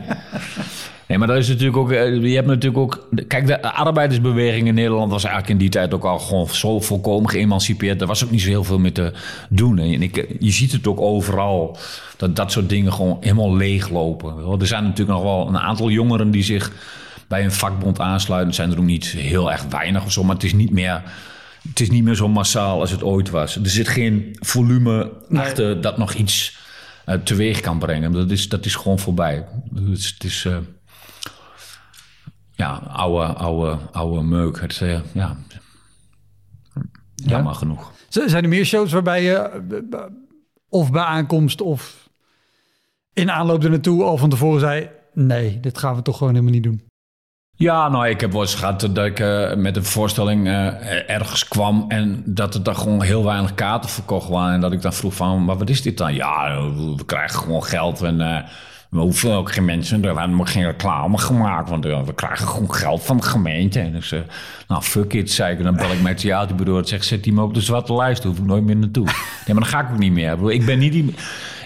[1.08, 1.92] Nee, maar dat is natuurlijk ook.
[1.92, 3.08] Eh, je hebt natuurlijk ook.
[3.28, 7.30] Kijk, de arbeidersbeweging in Nederland was eigenlijk in die tijd ook al gewoon zo volkomen
[7.30, 8.02] geëmancipeerd.
[8.02, 9.14] Er was ook niet zo heel veel mee te
[9.50, 9.78] doen.
[9.78, 11.78] En ik, je ziet het ook overal.
[12.18, 14.60] Dat dat soort dingen gewoon helemaal leeglopen.
[14.60, 16.72] Er zijn natuurlijk nog wel een aantal jongeren die zich
[17.28, 18.48] bij een vakbond aansluiten.
[18.48, 20.24] Het zijn er ook niet heel erg weinig of zo.
[20.24, 21.02] Maar het is niet meer.
[21.70, 23.56] Het is niet meer zo massaal als het ooit was.
[23.56, 26.58] Er zit geen volume achter dat nog iets
[27.06, 28.12] uh, teweeg kan brengen.
[28.12, 29.48] Dat is, dat is gewoon voorbij.
[29.72, 30.44] Dus het is.
[30.44, 30.58] Uh,
[32.52, 34.62] ja, oude, oude, oude meuk.
[34.62, 35.38] Het, uh, ja,
[37.16, 37.58] jammer ja.
[37.58, 37.92] genoeg.
[38.08, 39.62] Zijn er meer shows waarbij je
[40.70, 42.10] of bij aankomst of
[43.14, 44.90] in aanloop er naartoe al van tevoren zei...
[45.14, 46.85] nee, dit gaan we toch gewoon helemaal niet doen?
[47.58, 51.48] Ja, nou, ik heb wel eens gehad dat ik uh, met een voorstelling uh, ergens
[51.48, 54.54] kwam en dat er dan gewoon heel weinig kaarten verkocht waren.
[54.54, 56.14] En dat ik dan vroeg van, maar wat is dit dan?
[56.14, 56.62] Ja,
[56.96, 58.38] we krijgen gewoon geld en uh,
[58.90, 63.04] we hoeven ook geen mensen, er hebben geen reclame gemaakt, want we krijgen gewoon geld
[63.04, 63.80] van de gemeente.
[63.80, 64.14] En dus,
[64.68, 65.64] nou, fuck it, zei ik.
[65.64, 68.38] Dan bel ik mijn theaterbureau en zeg, zet die me op de zwarte lijst, hoef
[68.38, 69.06] ik nooit meer naartoe.
[69.06, 70.52] Nee, maar dan ga ik ook niet meer.
[70.52, 71.14] Ik ben niet die...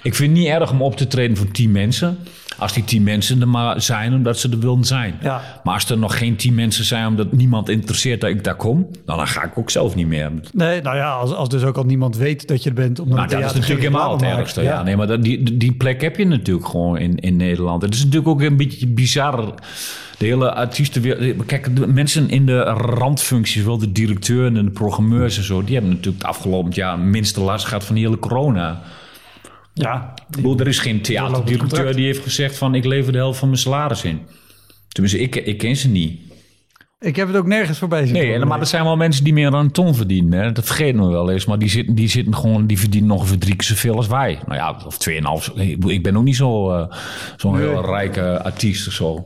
[0.04, 2.18] Ik vind het niet erg om op te treden voor tien mensen.
[2.60, 5.16] Als die tien mensen er maar zijn omdat ze er willen zijn.
[5.22, 5.42] Ja.
[5.64, 8.88] Maar als er nog geen tien mensen zijn omdat niemand interesseert dat ik daar kom,
[9.06, 10.32] dan ga ik ook zelf niet meer.
[10.54, 13.00] Nee, nou ja, als, als dus ook al niemand weet dat je er bent.
[13.00, 14.62] Omdat nou, dat is natuurlijk helemaal het ergste.
[14.62, 14.74] Ja.
[14.74, 14.84] ja.
[14.84, 17.82] nee, maar dat, die, die plek heb je natuurlijk gewoon in, in Nederland.
[17.82, 19.54] Het is natuurlijk ook een beetje bizar.
[20.18, 21.02] De hele artiesten.
[21.46, 25.74] Kijk, de mensen in de randfuncties, wel de directeur en de programmeurs en zo, die
[25.74, 28.82] hebben natuurlijk het afgelopen jaar minste last gehad van die hele corona.
[29.74, 30.14] Ja.
[30.58, 34.04] Er is geen theaterdirecteur die heeft gezegd van ik lever de helft van mijn salaris
[34.04, 34.20] in.
[34.88, 36.20] Tenminste, ik, ik ken ze niet.
[37.00, 38.14] Ik heb het ook nergens voorbij zien.
[38.14, 40.40] Nee, maar er zijn wel mensen die meer dan een ton verdienen.
[40.40, 40.52] Hè?
[40.52, 41.46] Dat vergeten we wel eens.
[41.46, 44.40] Maar die zitten, die zitten gewoon, die verdienen nog drie keer zoveel als wij.
[44.46, 45.48] Nou ja, of tweeënhalf.
[45.86, 46.94] Ik ben ook niet zo, uh,
[47.38, 47.68] zo'n nee.
[47.68, 49.26] heel rijke artiest of zo.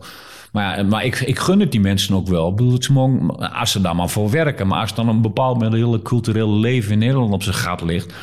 [0.51, 2.49] Maar, ja, maar ik, ik gun het die mensen ook wel.
[2.49, 4.68] Ik bedoel, mogen, als ze daar maar voor werken.
[4.68, 8.14] Maar als dan een bepaald met hele culturele leven in Nederland op zijn gat ligt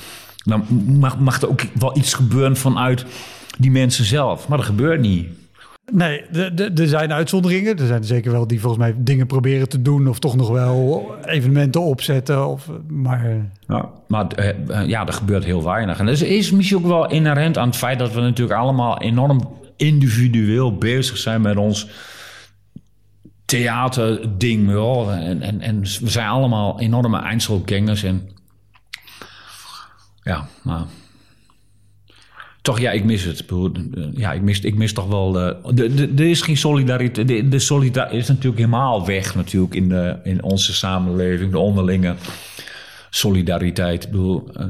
[0.45, 0.65] dan
[0.99, 3.05] mag, mag er ook wel iets gebeuren vanuit
[3.59, 4.49] die mensen zelf.
[4.49, 5.29] Maar dat gebeurt niet.
[5.93, 6.23] Nee,
[6.75, 7.79] er zijn uitzonderingen.
[7.79, 10.09] Er zijn zeker wel die volgens mij dingen proberen te doen...
[10.09, 12.47] of toch nog wel evenementen opzetten.
[12.47, 15.99] Of, maar ja, maar uh, ja, er gebeurt heel weinig.
[15.99, 17.99] En dat is misschien ook wel inherent aan het feit...
[17.99, 21.89] dat we natuurlijk allemaal enorm individueel bezig zijn met ons
[23.45, 24.71] theaterding.
[24.71, 28.29] En, en, en we zijn allemaal enorme Einzelgangers en
[30.23, 30.87] ja, maar
[32.63, 33.45] toch, ja, ik mis het.
[34.15, 35.39] Ja, ik mis, ik mis toch wel.
[35.39, 37.29] Er is geen solidariteit.
[37.29, 42.15] De, de solidariteit is natuurlijk helemaal weg, natuurlijk, in, de, in onze samenleving, de onderlinge
[43.11, 44.05] solidariteit.
[44.05, 44.13] Ik,
[44.55, 44.67] eh,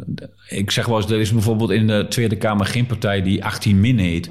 [0.48, 3.80] ik zeg wel eens: er is bijvoorbeeld in de Tweede Kamer geen partij die 18
[3.80, 4.30] min heet.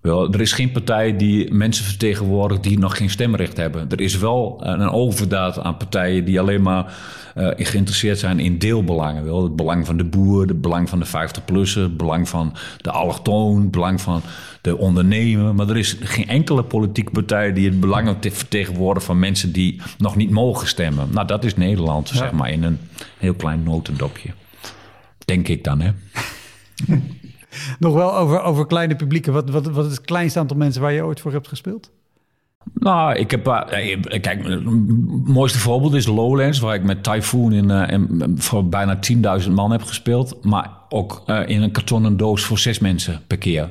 [0.00, 3.90] Wel, er is geen partij die mensen vertegenwoordigt die nog geen stemrecht hebben.
[3.90, 6.94] Er is wel een overdaad aan partijen die alleen maar
[7.36, 9.24] uh, geïnteresseerd zijn in deelbelangen.
[9.24, 9.42] Wel.
[9.42, 13.60] Het belang van de boer, het belang van de 50-plussen, het belang van de allochtoon,
[13.60, 14.22] het belang van
[14.60, 15.54] de ondernemer.
[15.54, 20.16] Maar er is geen enkele politieke partij die het belang vertegenwoordigt van mensen die nog
[20.16, 21.08] niet mogen stemmen.
[21.12, 22.78] Nou, dat is Nederland, zeg maar, in een
[23.18, 24.30] heel klein notendopje.
[25.24, 25.90] Denk ik dan, hè?
[27.78, 29.32] Nog wel over, over kleine publieken.
[29.32, 31.90] Wat, wat, wat is het kleinste aantal mensen waar je ooit voor hebt gespeeld?
[32.72, 33.46] Nou, ik heb.
[33.46, 33.60] Uh,
[34.20, 34.64] kijk, het
[35.28, 38.98] mooiste voorbeeld is Lowlands, waar ik met Typhoon in, voor bijna
[39.42, 40.44] 10.000 man heb gespeeld.
[40.44, 43.70] Maar ook in een kartonnen doos voor zes mensen per keer.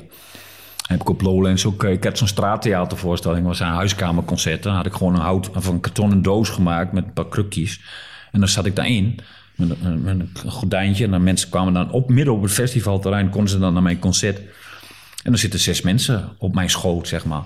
[0.87, 1.83] Heb ik op Lowlands ook.
[1.83, 4.63] Ik had zo'n straattheatervoorstelling, was een huiskamerconcert.
[4.63, 7.81] Dan had ik gewoon een hout van een kartonnen doos gemaakt met een paar krukjes.
[8.31, 9.19] En dan zat ik daarin
[9.59, 11.05] met, met een gordijntje.
[11.05, 13.99] En dan mensen kwamen dan op midden op het festivalterrein, konden ze dan naar mijn
[13.99, 14.37] concert.
[15.23, 17.43] En dan zitten zes mensen op mijn schoot, zeg maar.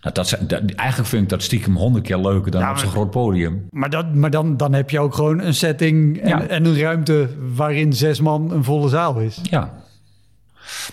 [0.00, 3.10] Nou, dat, dat, eigenlijk vind ik dat stiekem honderd keer leuker dan op zo'n groot
[3.10, 3.66] podium.
[3.70, 7.28] Maar, dat, maar dan, dan heb je ook gewoon een setting en, en een ruimte
[7.54, 9.38] waarin zes man een volle zaal is.
[9.42, 9.74] Ja.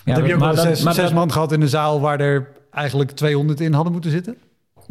[0.06, 3.12] ja heb je ook maar zes, zes man gehad in een zaal waar er eigenlijk
[3.12, 4.38] 200 in hadden moeten zitten?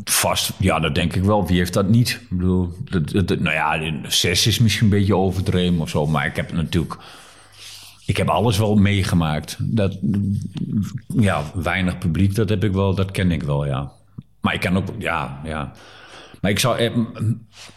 [0.04, 1.46] Vast, ja, dat denk ik wel.
[1.46, 2.10] Wie heeft dat niet?
[2.10, 6.06] Ik bedoel, dat, nou ja, zes is misschien een beetje overdreven of zo.
[6.06, 6.96] Maar ik heb natuurlijk...
[8.06, 9.56] Ik heb alles wel meegemaakt.
[9.60, 9.98] Dat,
[11.06, 13.92] ja, weinig publiek, dat heb ik wel, dat ken ik wel, ja.
[14.40, 15.72] Maar ik kan ook, ja, ja.
[16.40, 16.90] Maar ik zou, eh,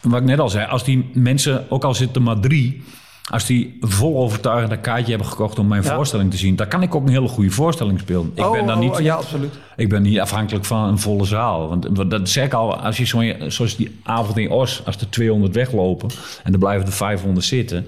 [0.02, 2.84] wat ik net al zei, als die mensen, ook al zitten maar drie,
[3.32, 6.82] als die vol overtuigend een kaartje hebben gekocht om mijn voorstelling te zien, dan kan
[6.82, 8.32] ik ook een hele goede voorstelling spelen.
[8.36, 9.54] Ik oh, ben dan niet, oh, ja, absoluut.
[9.76, 11.68] Ik ben niet afhankelijk van een volle zaal.
[11.68, 15.10] Want dat zeg ik al, als je zo, zoals die avond in Os, als er
[15.10, 16.10] 200 weglopen
[16.44, 17.88] en er blijven er 500 zitten,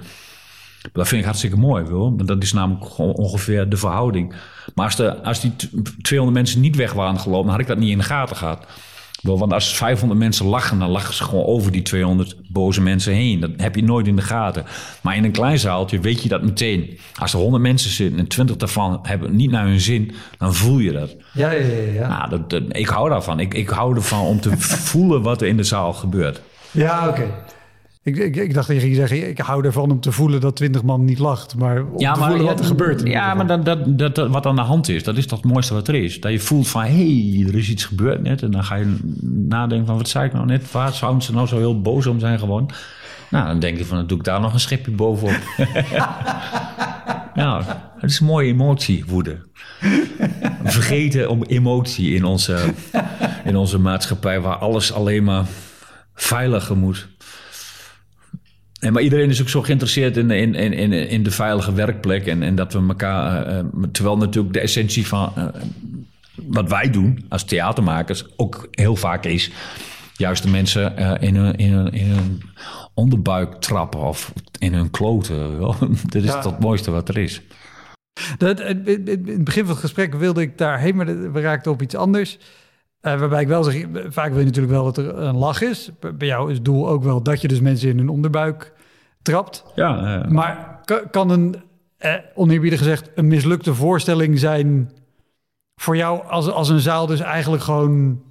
[0.93, 2.15] dat vind ik hartstikke mooi, wil.
[2.15, 4.33] Dat is namelijk ongeveer de verhouding.
[4.75, 5.53] Maar als, de, als die
[6.01, 8.65] 200 mensen niet weg waren gelopen, dan had ik dat niet in de gaten gehad.
[9.25, 13.39] Want als 500 mensen lachen, dan lachen ze gewoon over die 200 boze mensen heen.
[13.39, 14.65] Dat heb je nooit in de gaten.
[15.01, 16.97] Maar in een klein zaaltje weet je dat meteen.
[17.19, 20.79] Als er 100 mensen zitten en 20 daarvan hebben niet naar hun zin, dan voel
[20.79, 21.15] je dat.
[21.33, 21.91] Ja, ja, ja.
[21.93, 22.07] ja.
[22.07, 23.39] Nou, dat, ik hou daarvan.
[23.39, 24.57] Ik, ik hou ervan om te
[24.89, 26.41] voelen wat er in de zaal gebeurt.
[26.71, 27.27] Ja, oké.
[28.05, 30.55] Ik, ik, ik, dacht dat je ging zeggen, ik hou ervan om te voelen dat
[30.55, 31.55] twintig man niet lacht.
[31.55, 33.07] Maar om ja, te maar, voelen wat er gebeurt.
[33.07, 35.73] Ja, maar dat, dat, dat, wat aan de hand is, dat is toch het mooiste
[35.73, 36.21] wat er is.
[36.21, 38.41] Dat je voelt van, hé, hey, er is iets gebeurd net.
[38.41, 38.97] En dan ga je
[39.47, 40.71] nadenken van, wat zei ik nou net?
[40.71, 42.69] Waar zouden ze nou zo heel boos om zijn gewoon?
[43.29, 45.41] Nou, dan denk je van, dan doe ik daar nog een schipje bovenop.
[47.35, 47.63] nou,
[47.97, 49.37] het is een mooie emotie, woede.
[50.63, 52.73] Vergeten om emotie in onze,
[53.43, 54.39] in onze maatschappij...
[54.39, 55.45] waar alles alleen maar
[56.13, 57.07] veiliger moet.
[58.85, 62.27] En maar iedereen is ook zo geïnteresseerd in, in, in, in de veilige werkplek.
[62.27, 63.53] En, en dat we elkaar.
[63.53, 65.45] Uh, terwijl natuurlijk de essentie van uh,
[66.35, 69.51] wat wij doen als theatermakers ook heel vaak is.
[70.17, 72.41] Juist de mensen uh, in, hun, in, hun, in hun
[72.93, 75.59] onderbuik trappen of in hun kloten.
[75.59, 76.41] dat is ja.
[76.41, 77.41] het mooiste wat er is.
[78.37, 81.95] Dat, in het begin van het gesprek wilde ik daarheen, maar we raakten op iets
[81.95, 82.37] anders.
[83.01, 85.89] Uh, waarbij ik wel zeg, vaak wil je natuurlijk wel dat er een lach is.
[85.99, 88.73] Bij jou is het doel ook wel dat je dus mensen in hun onderbuik
[89.25, 89.63] trapt.
[89.75, 90.79] Ja, uh, maar
[91.11, 91.55] kan een,
[91.97, 94.91] eh, oneerbiedig gezegd, een mislukte voorstelling zijn
[95.75, 98.21] voor jou als, als een zaal dus eigenlijk gewoon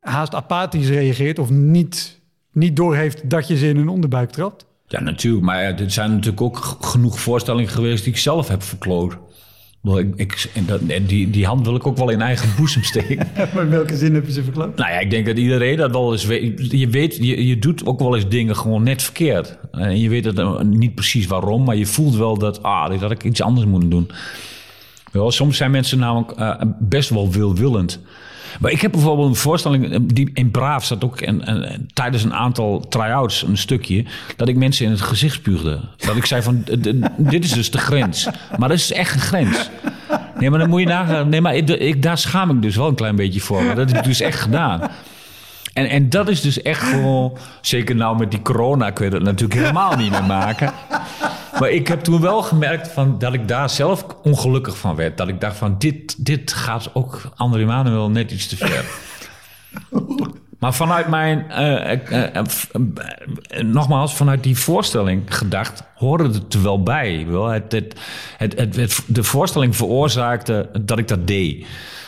[0.00, 2.20] haast apathisch reageert of niet,
[2.52, 4.66] niet doorheeft dat je ze in hun onderbuik trapt?
[4.86, 5.44] Ja, natuurlijk.
[5.44, 9.18] Maar er zijn natuurlijk ook genoeg voorstellingen geweest die ik zelf heb verkloot.
[9.94, 10.50] Ik, ik,
[10.88, 13.28] en die, die hand wil ik ook wel in eigen boezem steken.
[13.54, 14.78] maar in welke zin heb je ze verklapt?
[14.78, 16.70] Nou ja, ik denk dat iedereen dat wel eens weet.
[16.70, 19.58] Je weet, je, je doet ook wel eens dingen gewoon net verkeerd.
[19.70, 23.10] En je weet het niet precies waarom, maar je voelt wel dat, ah, dit had
[23.10, 24.10] ik iets anders moeten doen.
[25.12, 28.00] Wel, soms zijn mensen namelijk uh, best wel wilwillend.
[28.60, 32.34] Maar ik heb bijvoorbeeld een voorstelling, eh, die in Braaf zat ook en, tijdens een
[32.34, 34.04] aantal try-outs een stukje,
[34.36, 35.80] dat ik mensen in het gezicht spuugde.
[35.96, 36.64] Dat ik zei van,
[37.16, 38.28] dit is dus de grens.
[38.58, 39.70] Maar dat is echt een grens.
[40.38, 41.28] Nee, maar dan moet je nagaan.
[41.28, 43.62] Nee, maar ik, daar schaam ik dus wel een klein beetje voor.
[43.62, 44.80] Maar dat heb ik dus echt gedaan.
[45.76, 49.22] En, en dat is dus echt gewoon, zeker nou met die corona, kun je dat
[49.22, 50.72] natuurlijk helemaal niet meer maken.
[51.58, 55.16] Maar ik heb toen wel gemerkt van, dat ik daar zelf ongelukkig van werd.
[55.16, 58.84] Dat ik dacht van, dit, dit gaat ook André Manuel net iets te ver.
[60.58, 66.82] Maar vanuit mijn, uh, uh, uh, nogmaals, vanuit die voorstelling gedacht, hoorde het er wel
[66.82, 67.26] bij.
[67.28, 67.46] Wel?
[67.46, 67.94] Het, het,
[68.76, 71.66] het, de voorstelling veroorzaakte dat ik dat deed.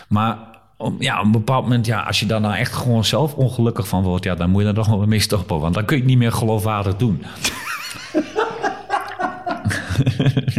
[0.09, 0.48] Maar
[0.79, 3.89] om, ja, op een bepaald moment, ja, als je daar nou echt gewoon zelf ongelukkig
[3.89, 5.61] van wordt, ja, dan moet je er toch wel mee stoppen.
[5.61, 7.23] Want dan kun je het niet meer geloofwaardig doen.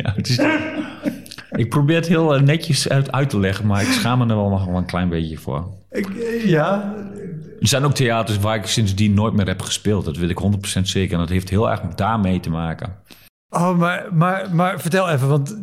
[0.01, 0.39] ja, het is,
[1.51, 4.35] ik probeer het heel eh, netjes uit, uit, te leggen, maar ik schaam me er
[4.35, 5.67] wel nog wel een klein beetje voor.
[5.91, 6.93] Ik, eh, ja.
[7.59, 10.05] Er zijn ook theaters waar ik sindsdien nooit meer heb gespeeld.
[10.05, 10.39] Dat weet ik
[10.79, 11.13] 100% zeker.
[11.13, 12.95] En dat heeft heel erg daarmee te maken.
[13.51, 15.57] Oh, maar, maar, maar vertel even, want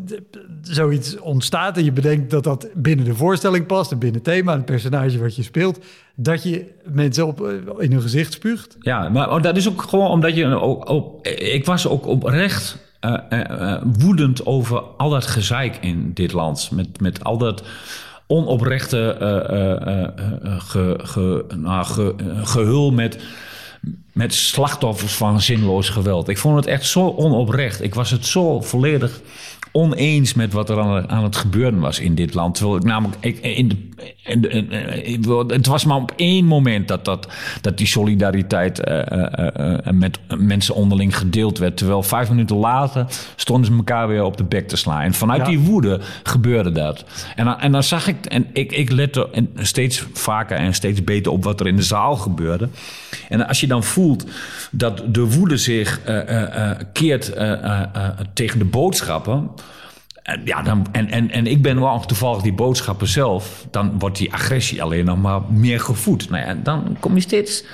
[0.63, 4.53] zoiets ontstaat en je bedenkt dat dat binnen de voorstelling past en binnen het thema
[4.53, 5.85] het personage wat je speelt,
[6.15, 8.77] dat je mensen op, eh, in hun gezicht spuugt.
[8.81, 10.61] Ja, maar oh, dat is ook gewoon omdat je.
[10.61, 16.71] Ook, ik was ook oprecht uh, uh, woedend over al dat gezeik in dit land.
[16.73, 17.63] Met, met al dat
[18.27, 19.17] onoprechte
[20.59, 21.45] ge, ge,
[21.87, 22.15] ge,
[22.45, 23.19] gehul met
[24.13, 26.29] met slachtoffers van zinloos geweld.
[26.29, 27.83] Ik vond het echt zo onoprecht.
[27.83, 29.21] Ik was het zo volledig
[29.77, 32.55] oneens met wat er aan, aan het gebeuren was in dit land.
[32.55, 33.77] Terwijl ik namelijk ik, in de,
[34.25, 34.49] in de,
[35.03, 37.29] in, het was maar op één moment dat, dat,
[37.61, 41.77] dat die solidariteit uh, uh, uh, met mensen onderling gedeeld werd.
[41.77, 43.07] Terwijl vijf minuten later
[43.37, 45.01] stonden ze elkaar weer op de bek te slaan.
[45.01, 47.05] En vanuit die woede gebeurde dat.
[47.35, 51.33] En, dan, en dan zag ik, en ik, ik lette steeds vaker en steeds beter
[51.33, 52.69] op wat er in de zaal gebeurde.
[53.29, 54.25] En als je dan voelt
[54.71, 56.01] dat de woede zich
[56.93, 57.33] keert
[58.35, 59.51] tegen de boodschappen
[60.27, 63.67] en, ja, dan, en, en, en ik ben wel toevallig die boodschappen zelf.
[63.71, 66.31] Dan wordt die agressie alleen nog maar meer gevoed.
[66.31, 67.65] Nou ja, dan kom je steeds...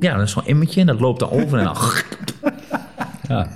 [0.00, 1.76] Ja, dat is zo'n immetje en dat loopt dan over en dan...
[3.28, 3.48] Ja.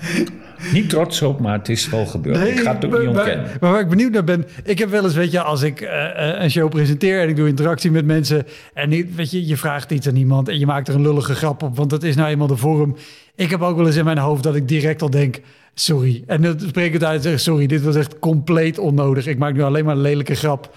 [0.73, 2.49] Niet trots op, maar het is wel gebeurd.
[2.49, 3.45] ik ga het ook niet ontkennen.
[3.45, 4.47] Maar, maar waar ik benieuwd naar ben...
[4.65, 7.21] Ik heb wel eens, weet je, als ik uh, een show presenteer...
[7.21, 8.47] en ik doe interactie met mensen...
[8.75, 10.49] en weet je, je vraagt iets aan iemand...
[10.49, 11.77] en je maakt er een lullige grap op...
[11.77, 12.97] want dat is nou eenmaal de vorm.
[13.35, 15.41] Ik heb ook wel eens in mijn hoofd dat ik direct al denk...
[15.75, 16.25] Sorry.
[16.27, 19.27] En dan spreek ik het uit en zeg sorry, dit was echt compleet onnodig.
[19.27, 20.77] Ik maak nu alleen maar een lelijke grap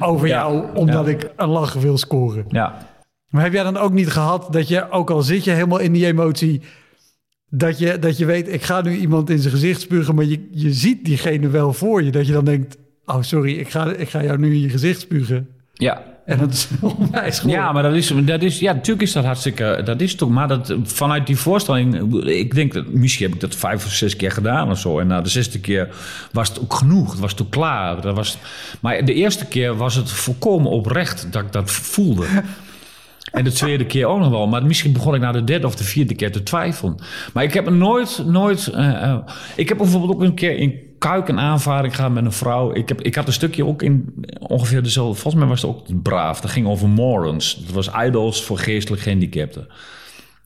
[0.00, 0.74] over jou...
[0.74, 2.44] omdat ik een lach wil scoren.
[2.48, 2.94] Ja.
[3.28, 5.92] Maar heb jij dan ook niet gehad dat je, ook al zit je helemaal in
[5.92, 6.62] die emotie
[7.50, 10.48] dat je, dat je weet, ik ga nu iemand in zijn gezicht spugen, maar je,
[10.50, 12.10] je ziet diegene wel voor je.
[12.10, 15.00] Dat je dan denkt, oh sorry, ik ga, ik ga jou nu in je gezicht
[15.00, 15.48] spugen.
[15.72, 16.15] Ja.
[16.26, 17.56] En dat is onwijs gewoon.
[17.56, 20.48] Ja, maar dat is, dat is, ja, natuurlijk is dat hartstikke, dat is toch, maar
[20.48, 24.30] dat, vanuit die voorstelling, ik denk dat, misschien heb ik dat vijf of zes keer
[24.30, 24.98] gedaan of zo.
[24.98, 25.88] En na de zesde keer
[26.32, 28.00] was het ook genoeg, het was toen klaar.
[28.00, 28.38] Dat was,
[28.80, 32.26] maar de eerste keer was het volkomen oprecht dat ik dat voelde.
[33.32, 34.46] En de tweede keer ook nog wel.
[34.46, 36.96] Maar misschien begon ik na de derde of de vierde keer te twijfelen.
[37.32, 38.72] Maar ik heb nooit, nooit...
[38.74, 39.16] Uh,
[39.56, 42.74] ik heb bijvoorbeeld ook een keer in Kuik een aanvaring gehad met een vrouw.
[42.74, 45.20] Ik, heb, ik had een stukje ook in ongeveer dezelfde...
[45.20, 46.40] Volgens mij was het ook braaf.
[46.40, 47.54] Dat ging over morons.
[47.64, 49.68] Dat was idols voor geestelijk gehandicapten.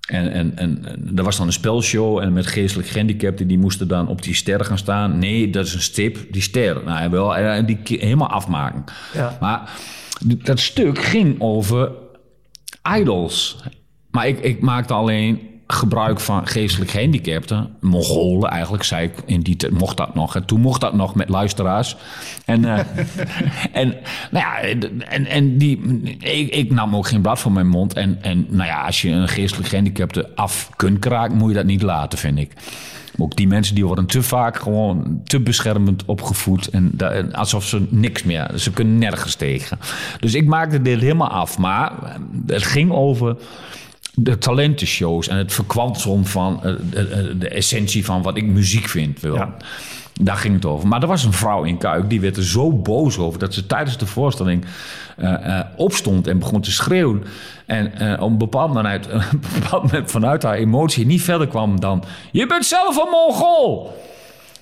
[0.08, 3.46] En, en, en, en er was dan een spelshow en met geestelijk gehandicapten...
[3.46, 5.18] die moesten dan op die ster gaan staan.
[5.18, 6.84] Nee, dat is een stip, die ster.
[6.84, 8.84] Nou, wel, en die helemaal afmaken.
[9.14, 9.36] Ja.
[9.40, 9.70] Maar
[10.26, 11.92] dat stuk ging over
[12.98, 13.56] idols.
[14.10, 17.68] Maar ik, ik maakte alleen gebruik van geestelijk gehandicapten.
[17.80, 19.12] Mongolen eigenlijk, zei ik.
[19.26, 20.36] In die mocht dat nog.
[20.36, 21.96] En toen mocht dat nog met luisteraars.
[22.44, 22.78] En, uh,
[23.72, 23.94] en,
[24.30, 24.58] nou ja,
[25.08, 26.02] en, en die,
[26.50, 27.92] ik, nam ook geen blad voor mijn mond.
[27.92, 31.36] En, en nou ja, als je een geestelijk gehandicapte af kunt kraken...
[31.36, 32.52] moet je dat niet laten, vind ik.
[33.18, 36.68] Ook die mensen die worden te vaak gewoon te beschermend opgevoed.
[36.68, 36.92] En
[37.32, 39.78] alsof ze niks meer, ze kunnen nergens tegen.
[40.20, 41.58] Dus ik maakte dit helemaal af.
[41.58, 41.92] Maar
[42.46, 43.36] het ging over
[44.22, 49.20] de talentenshows en het verkwanselen van eh, de, de, essentie van wat ik muziek vind.
[49.20, 49.34] Wil.
[49.34, 49.56] Ja.
[50.22, 50.88] Daar ging het over.
[50.88, 53.38] Maar er was een vrouw in Kuik, die werd er zo boos over...
[53.38, 54.64] dat ze tijdens de voorstelling
[55.18, 57.24] uh, uh, opstond en begon te schreeuwen.
[57.66, 61.80] En uh, op een bepaald, moment, een bepaald moment vanuit haar emotie niet verder kwam
[61.80, 62.04] dan...
[62.30, 63.98] Je bent zelf een Mongool!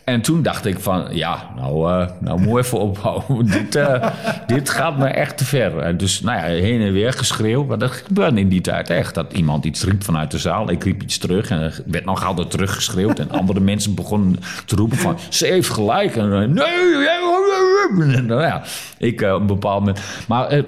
[0.09, 3.47] En toen dacht ik van, ja, nou, uh, nou moet even ophouden.
[3.59, 4.07] dit, uh,
[4.47, 5.79] dit gaat me echt te ver.
[5.79, 7.65] En dus, nou ja, heen en weer geschreeuw.
[7.65, 9.15] Maar dat gebeurde in die tijd echt.
[9.15, 10.71] Dat iemand iets riep vanuit de zaal.
[10.71, 13.19] Ik riep iets terug en er werd nog altijd teruggeschreeuwd.
[13.19, 14.37] En andere mensen begonnen
[14.67, 16.17] te roepen van, ze heeft gelijk.
[16.17, 18.63] En nee, nou ja,
[18.99, 20.01] ik een bepaald moment...
[20.29, 20.63] Maar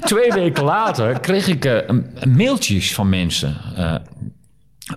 [0.00, 1.84] twee weken later kreeg ik
[2.26, 3.56] mailtjes van mensen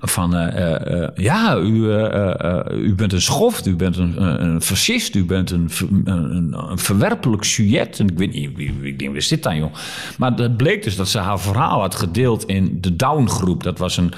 [0.02, 0.56] van uh,
[0.88, 1.88] uh, ja, u,
[2.72, 5.70] u bent een schoft, u bent een, een fascist, u bent een,
[6.06, 8.00] een, een verwerpelijk sujet.
[8.00, 9.74] En ik weet niet, wie, wie, wie, wie zit dan, joh?
[10.18, 13.64] Maar het bleek dus dat ze haar verhaal had gedeeld in de Down-groep.
[13.64, 14.14] Dat was een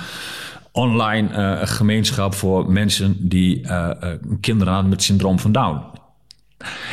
[0.71, 3.61] online gemeenschap voor mensen die
[4.41, 5.81] kinderen hadden met syndroom van Down.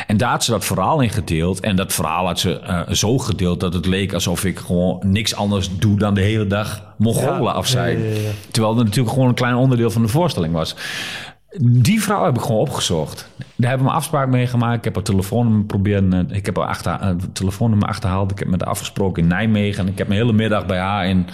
[0.07, 1.59] En daar had ze dat verhaal in gedeeld.
[1.59, 5.35] En dat verhaal had ze uh, zo gedeeld dat het leek alsof ik gewoon niks
[5.35, 7.97] anders doe dan de hele dag Mongolen ja, afzij.
[7.97, 10.75] Ja, ja, Terwijl het natuurlijk gewoon een klein onderdeel van de voorstelling was.
[11.61, 13.29] Die vrouw heb ik gewoon opgezocht.
[13.55, 14.77] Daar hebben we een afspraak mee gemaakt.
[14.77, 16.13] Ik heb haar telefoonnummer proberen.
[16.13, 18.31] Eh, ik heb haar achter, uh, telefoonnummer achterhaald.
[18.31, 19.85] Ik heb met haar afgesproken in Nijmegen.
[19.85, 21.27] En ik heb een hele middag bij haar in,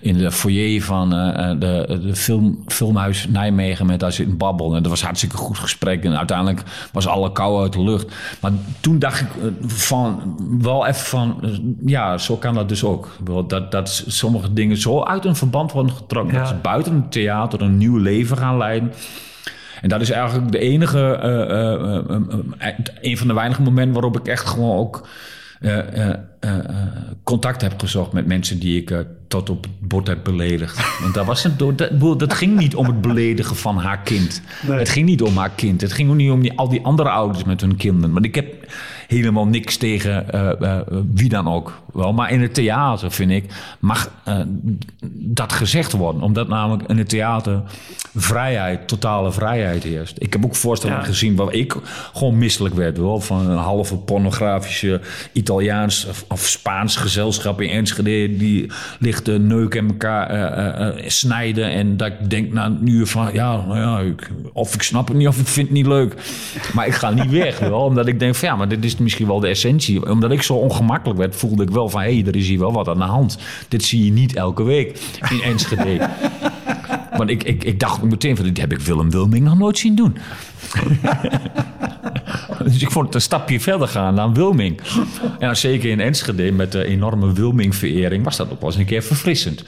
[0.00, 4.76] in de foyer van uh, de, de film, filmhuis Nijmegen met haar zitten babbelen.
[4.76, 6.04] En dat was hartstikke goed gesprek.
[6.04, 8.14] En uiteindelijk was alle kou uit de lucht.
[8.40, 9.28] Maar toen dacht ik
[9.66, 11.40] van wel even van
[11.86, 13.08] ja, zo kan dat dus ook.
[13.46, 16.38] Dat, dat sommige dingen zo uit een verband worden getrokken.
[16.38, 18.92] Dat ze buiten het theater een nieuw leven gaan leiden.
[19.80, 24.46] En dat is eigenlijk de enige, uh, een van de weinige momenten waarop ik echt
[24.46, 25.08] gewoon ook
[27.24, 30.80] contact heb gezocht met mensen die ik tot op het bord heb beledigd.
[31.02, 34.42] Want dat, was het, dat, dat ging niet om het beledigen van haar kind.
[34.66, 35.80] Het ging niet om haar kind.
[35.80, 38.12] Het ging ook niet om die, al die andere ouders met hun kinderen.
[38.12, 38.54] Maar ik heb
[39.06, 40.26] helemaal niks tegen
[41.14, 41.82] wie dan ook.
[41.92, 43.44] Wel, maar in het theater, vind ik,
[43.78, 44.10] mag
[45.12, 46.22] dat gezegd worden.
[46.22, 47.62] Omdat namelijk in het theater
[48.14, 50.16] vrijheid, totale vrijheid heerst.
[50.18, 51.76] Ik heb ook voorstellingen gezien waar ik
[52.14, 52.98] gewoon misselijk werd.
[52.98, 55.00] Wel, van een halve pornografische
[55.32, 58.36] Italiaans of, Spaans gezelschap in Enschede.
[58.36, 61.70] Die ligt de neuk en elkaar uh, uh, snijden.
[61.70, 65.08] En dat ik denk na een uur van, ja, nou ja ik, of ik snap
[65.08, 66.14] het niet of ik vind het niet leuk.
[66.74, 67.80] Maar ik ga niet weg, wel.
[67.80, 70.10] Omdat ik denk van, ja, maar dit is misschien wel de essentie.
[70.10, 72.72] Omdat ik zo ongemakkelijk werd, voelde ik wel van, hé, hey, er is hier wel
[72.72, 73.38] wat aan de hand.
[73.68, 74.98] Dit zie je niet elke week
[75.30, 76.08] in Enschede.
[77.20, 79.94] Want ik, ik, ik dacht meteen van, dit heb ik Willem Wilming nog nooit zien
[79.94, 80.16] doen.
[82.64, 84.80] dus ik vond het een stapje verder gaan dan Wilming.
[85.20, 88.84] En dan zeker in Enschede met de enorme Wilming-verering was dat ook wel eens een
[88.84, 89.64] keer verfrissend.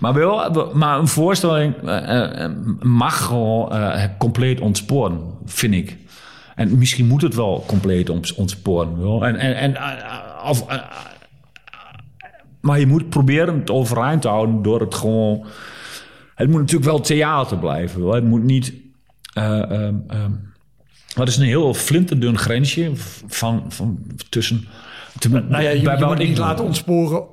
[0.00, 2.50] Maar, wel, maar een voorstelling uh, uh,
[2.80, 5.96] mag gewoon uh, compleet ontsporen, vind ik.
[6.54, 9.22] En misschien moet het wel compleet ontsporen.
[9.22, 9.76] En, en, en,
[10.44, 10.66] of,
[12.66, 15.46] maar je moet proberen het overeind te houden door het gewoon...
[16.34, 18.02] Het moet natuurlijk wel theater blijven.
[18.04, 18.14] Wel.
[18.14, 18.72] Het moet niet...
[19.38, 20.04] Um,
[21.14, 22.90] wat is een heel flinterdun grensje
[23.26, 23.98] van, van
[24.28, 24.64] tussen...
[25.18, 27.24] Te, nou ja, je, je moet niet laten ontsporen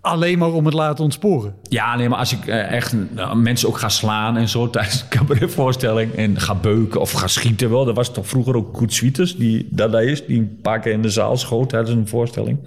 [0.00, 1.54] alleen maar om het laten ontsporen.
[1.62, 5.00] Ja, nee, maar als ik uh, echt uh, mensen ook ga slaan en zo tijdens
[5.00, 7.88] een cabaretvoorstelling en ga beuken of ga schieten wel.
[7.88, 11.02] Er was toch vroeger ook Koet Swieters, die dat is, die een paar keer in
[11.02, 12.58] de zaal schoot tijdens een voorstelling.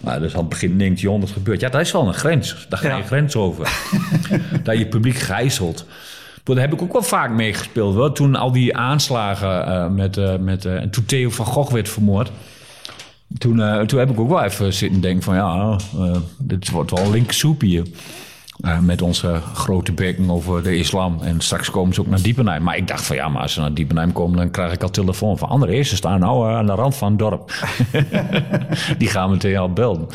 [0.00, 1.60] Maar dus aan het begin denkt je, dat gebeurt.
[1.60, 2.66] Ja, dat is wel een grens.
[2.68, 3.06] Daar ga je ja.
[3.06, 3.72] grens over.
[4.62, 5.86] dat je publiek gijzelt.
[6.42, 7.94] Daar heb ik ook wel vaak meegespeeld.
[7.94, 8.12] Wel.
[8.12, 12.30] Toen al die aanslagen uh, met, met en toen Theo van Gogh werd vermoord.
[13.38, 16.90] Toen, uh, toen heb ik ook wel even zitten denken van ja, uh, dit wordt
[16.90, 17.86] wel linksoep hier.
[18.60, 21.18] Uh, met onze grote bekken over de islam.
[21.22, 22.62] En straks komen ze ook naar Diepenheim.
[22.62, 24.36] Maar ik dacht van ja, maar als ze naar Diepenheim komen...
[24.36, 25.82] dan krijg ik al telefoon van André.
[25.82, 27.52] Ze staan nou aan de rand van het dorp.
[28.98, 30.08] Die gaan meteen al belden.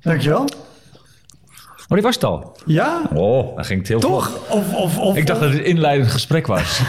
[0.00, 0.48] Dankjewel.
[1.92, 2.56] Oh, die was het al?
[2.66, 3.02] Ja.
[3.14, 4.38] Oh, dat ging het heel Toch?
[4.48, 6.80] Of, of, of, ik dacht dat het een inleidend gesprek was.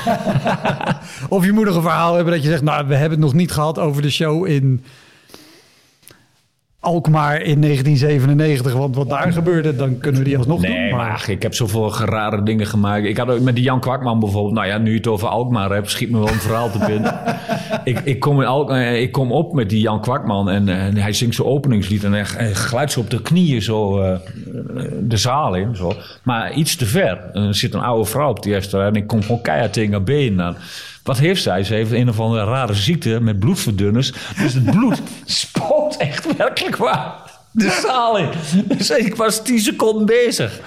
[1.30, 2.62] of je nog een verhaal hebben dat je zegt...
[2.62, 4.84] nou, we hebben het nog niet gehad over de show in...
[6.84, 10.80] Alkmaar in 1997, want wat daar gebeurde, dan kunnen we die alsnog nee, doen.
[10.80, 13.06] Nee, maar ach, ik heb zoveel rare dingen gemaakt.
[13.06, 15.72] Ik had ook met die Jan Kwakman bijvoorbeeld, nou ja, nu je het over Alkmaar
[15.72, 17.16] hebt, schiet me wel een verhaal te binnen.
[17.84, 21.14] ik, ik, kom in Alk, ik kom op met die Jan Kwakman en, en hij
[21.14, 24.16] zingt zijn openingslied en hij, hij glijdt zo op de knieën zo uh,
[25.02, 25.76] de zaal in.
[25.76, 25.94] Zo.
[26.24, 27.30] Maar iets te ver.
[27.34, 30.04] Er zit een oude vrouw op die eerste en ik kom gewoon keihard tegen haar
[30.04, 30.56] benen aan.
[31.04, 31.64] Wat heeft zij?
[31.64, 34.14] Ze heeft een of andere rare ziekte met bloedverdunners.
[34.38, 37.16] Dus het bloed spoot echt werkelijk waar
[37.51, 38.30] de zaal in.
[38.68, 40.60] Dus ik was tien seconden bezig.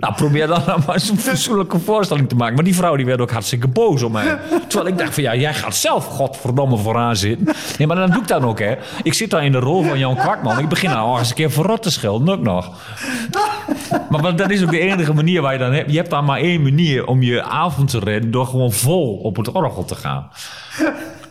[0.00, 2.54] Nou, probeer dan nou maar zo'n fatsoenlijke voorstelling te maken.
[2.54, 4.38] Maar die vrouw die werd ook hartstikke boos op mij.
[4.68, 7.48] Terwijl ik dacht van ja, jij gaat zelf godverdomme vooraan zitten.
[7.78, 8.74] Nee, maar dan doe ik dat ook hè.
[9.02, 10.58] Ik zit daar in de rol van Jan Kwakman.
[10.58, 12.70] Ik begin nou eens een keer verrot te schelden, ook nog.
[14.10, 15.90] Maar dat is ook de enige manier waar je dan hebt.
[15.90, 18.30] Je hebt dan maar één manier om je avond te redden...
[18.30, 20.28] door gewoon vol op het orgel te gaan.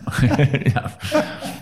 [0.74, 0.92] ja.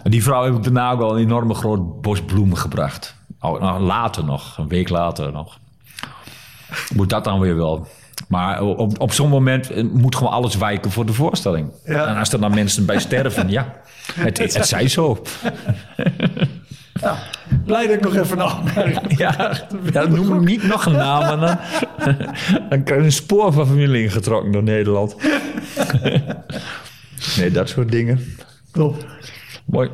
[0.03, 3.15] Die vrouw heb ik daarna ook wel een enorme groot bos bloemen gebracht.
[3.39, 5.59] Oh, nou, later nog, een week later nog.
[6.95, 7.87] Moet dat dan weer wel.
[8.27, 11.71] Maar op, op zo'n moment moet gewoon alles wijken voor de voorstelling.
[11.85, 12.07] Ja.
[12.07, 13.73] En als er dan mensen bij sterven, ja,
[14.13, 15.21] het, het, het zij zo.
[17.01, 17.17] Ja,
[17.65, 19.57] blij dat ik nog even een Ja,
[19.91, 22.17] ja noem ik niet nog een naam, maar dan,
[22.69, 25.15] dan krijg je een spoor van familie ingetrokken door Nederland.
[27.37, 28.19] Nee, dat soort dingen.
[28.71, 29.05] Top.
[29.65, 29.89] Mooi.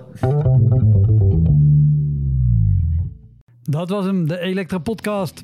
[3.63, 5.43] Dat was hem, de Elektra Podcast.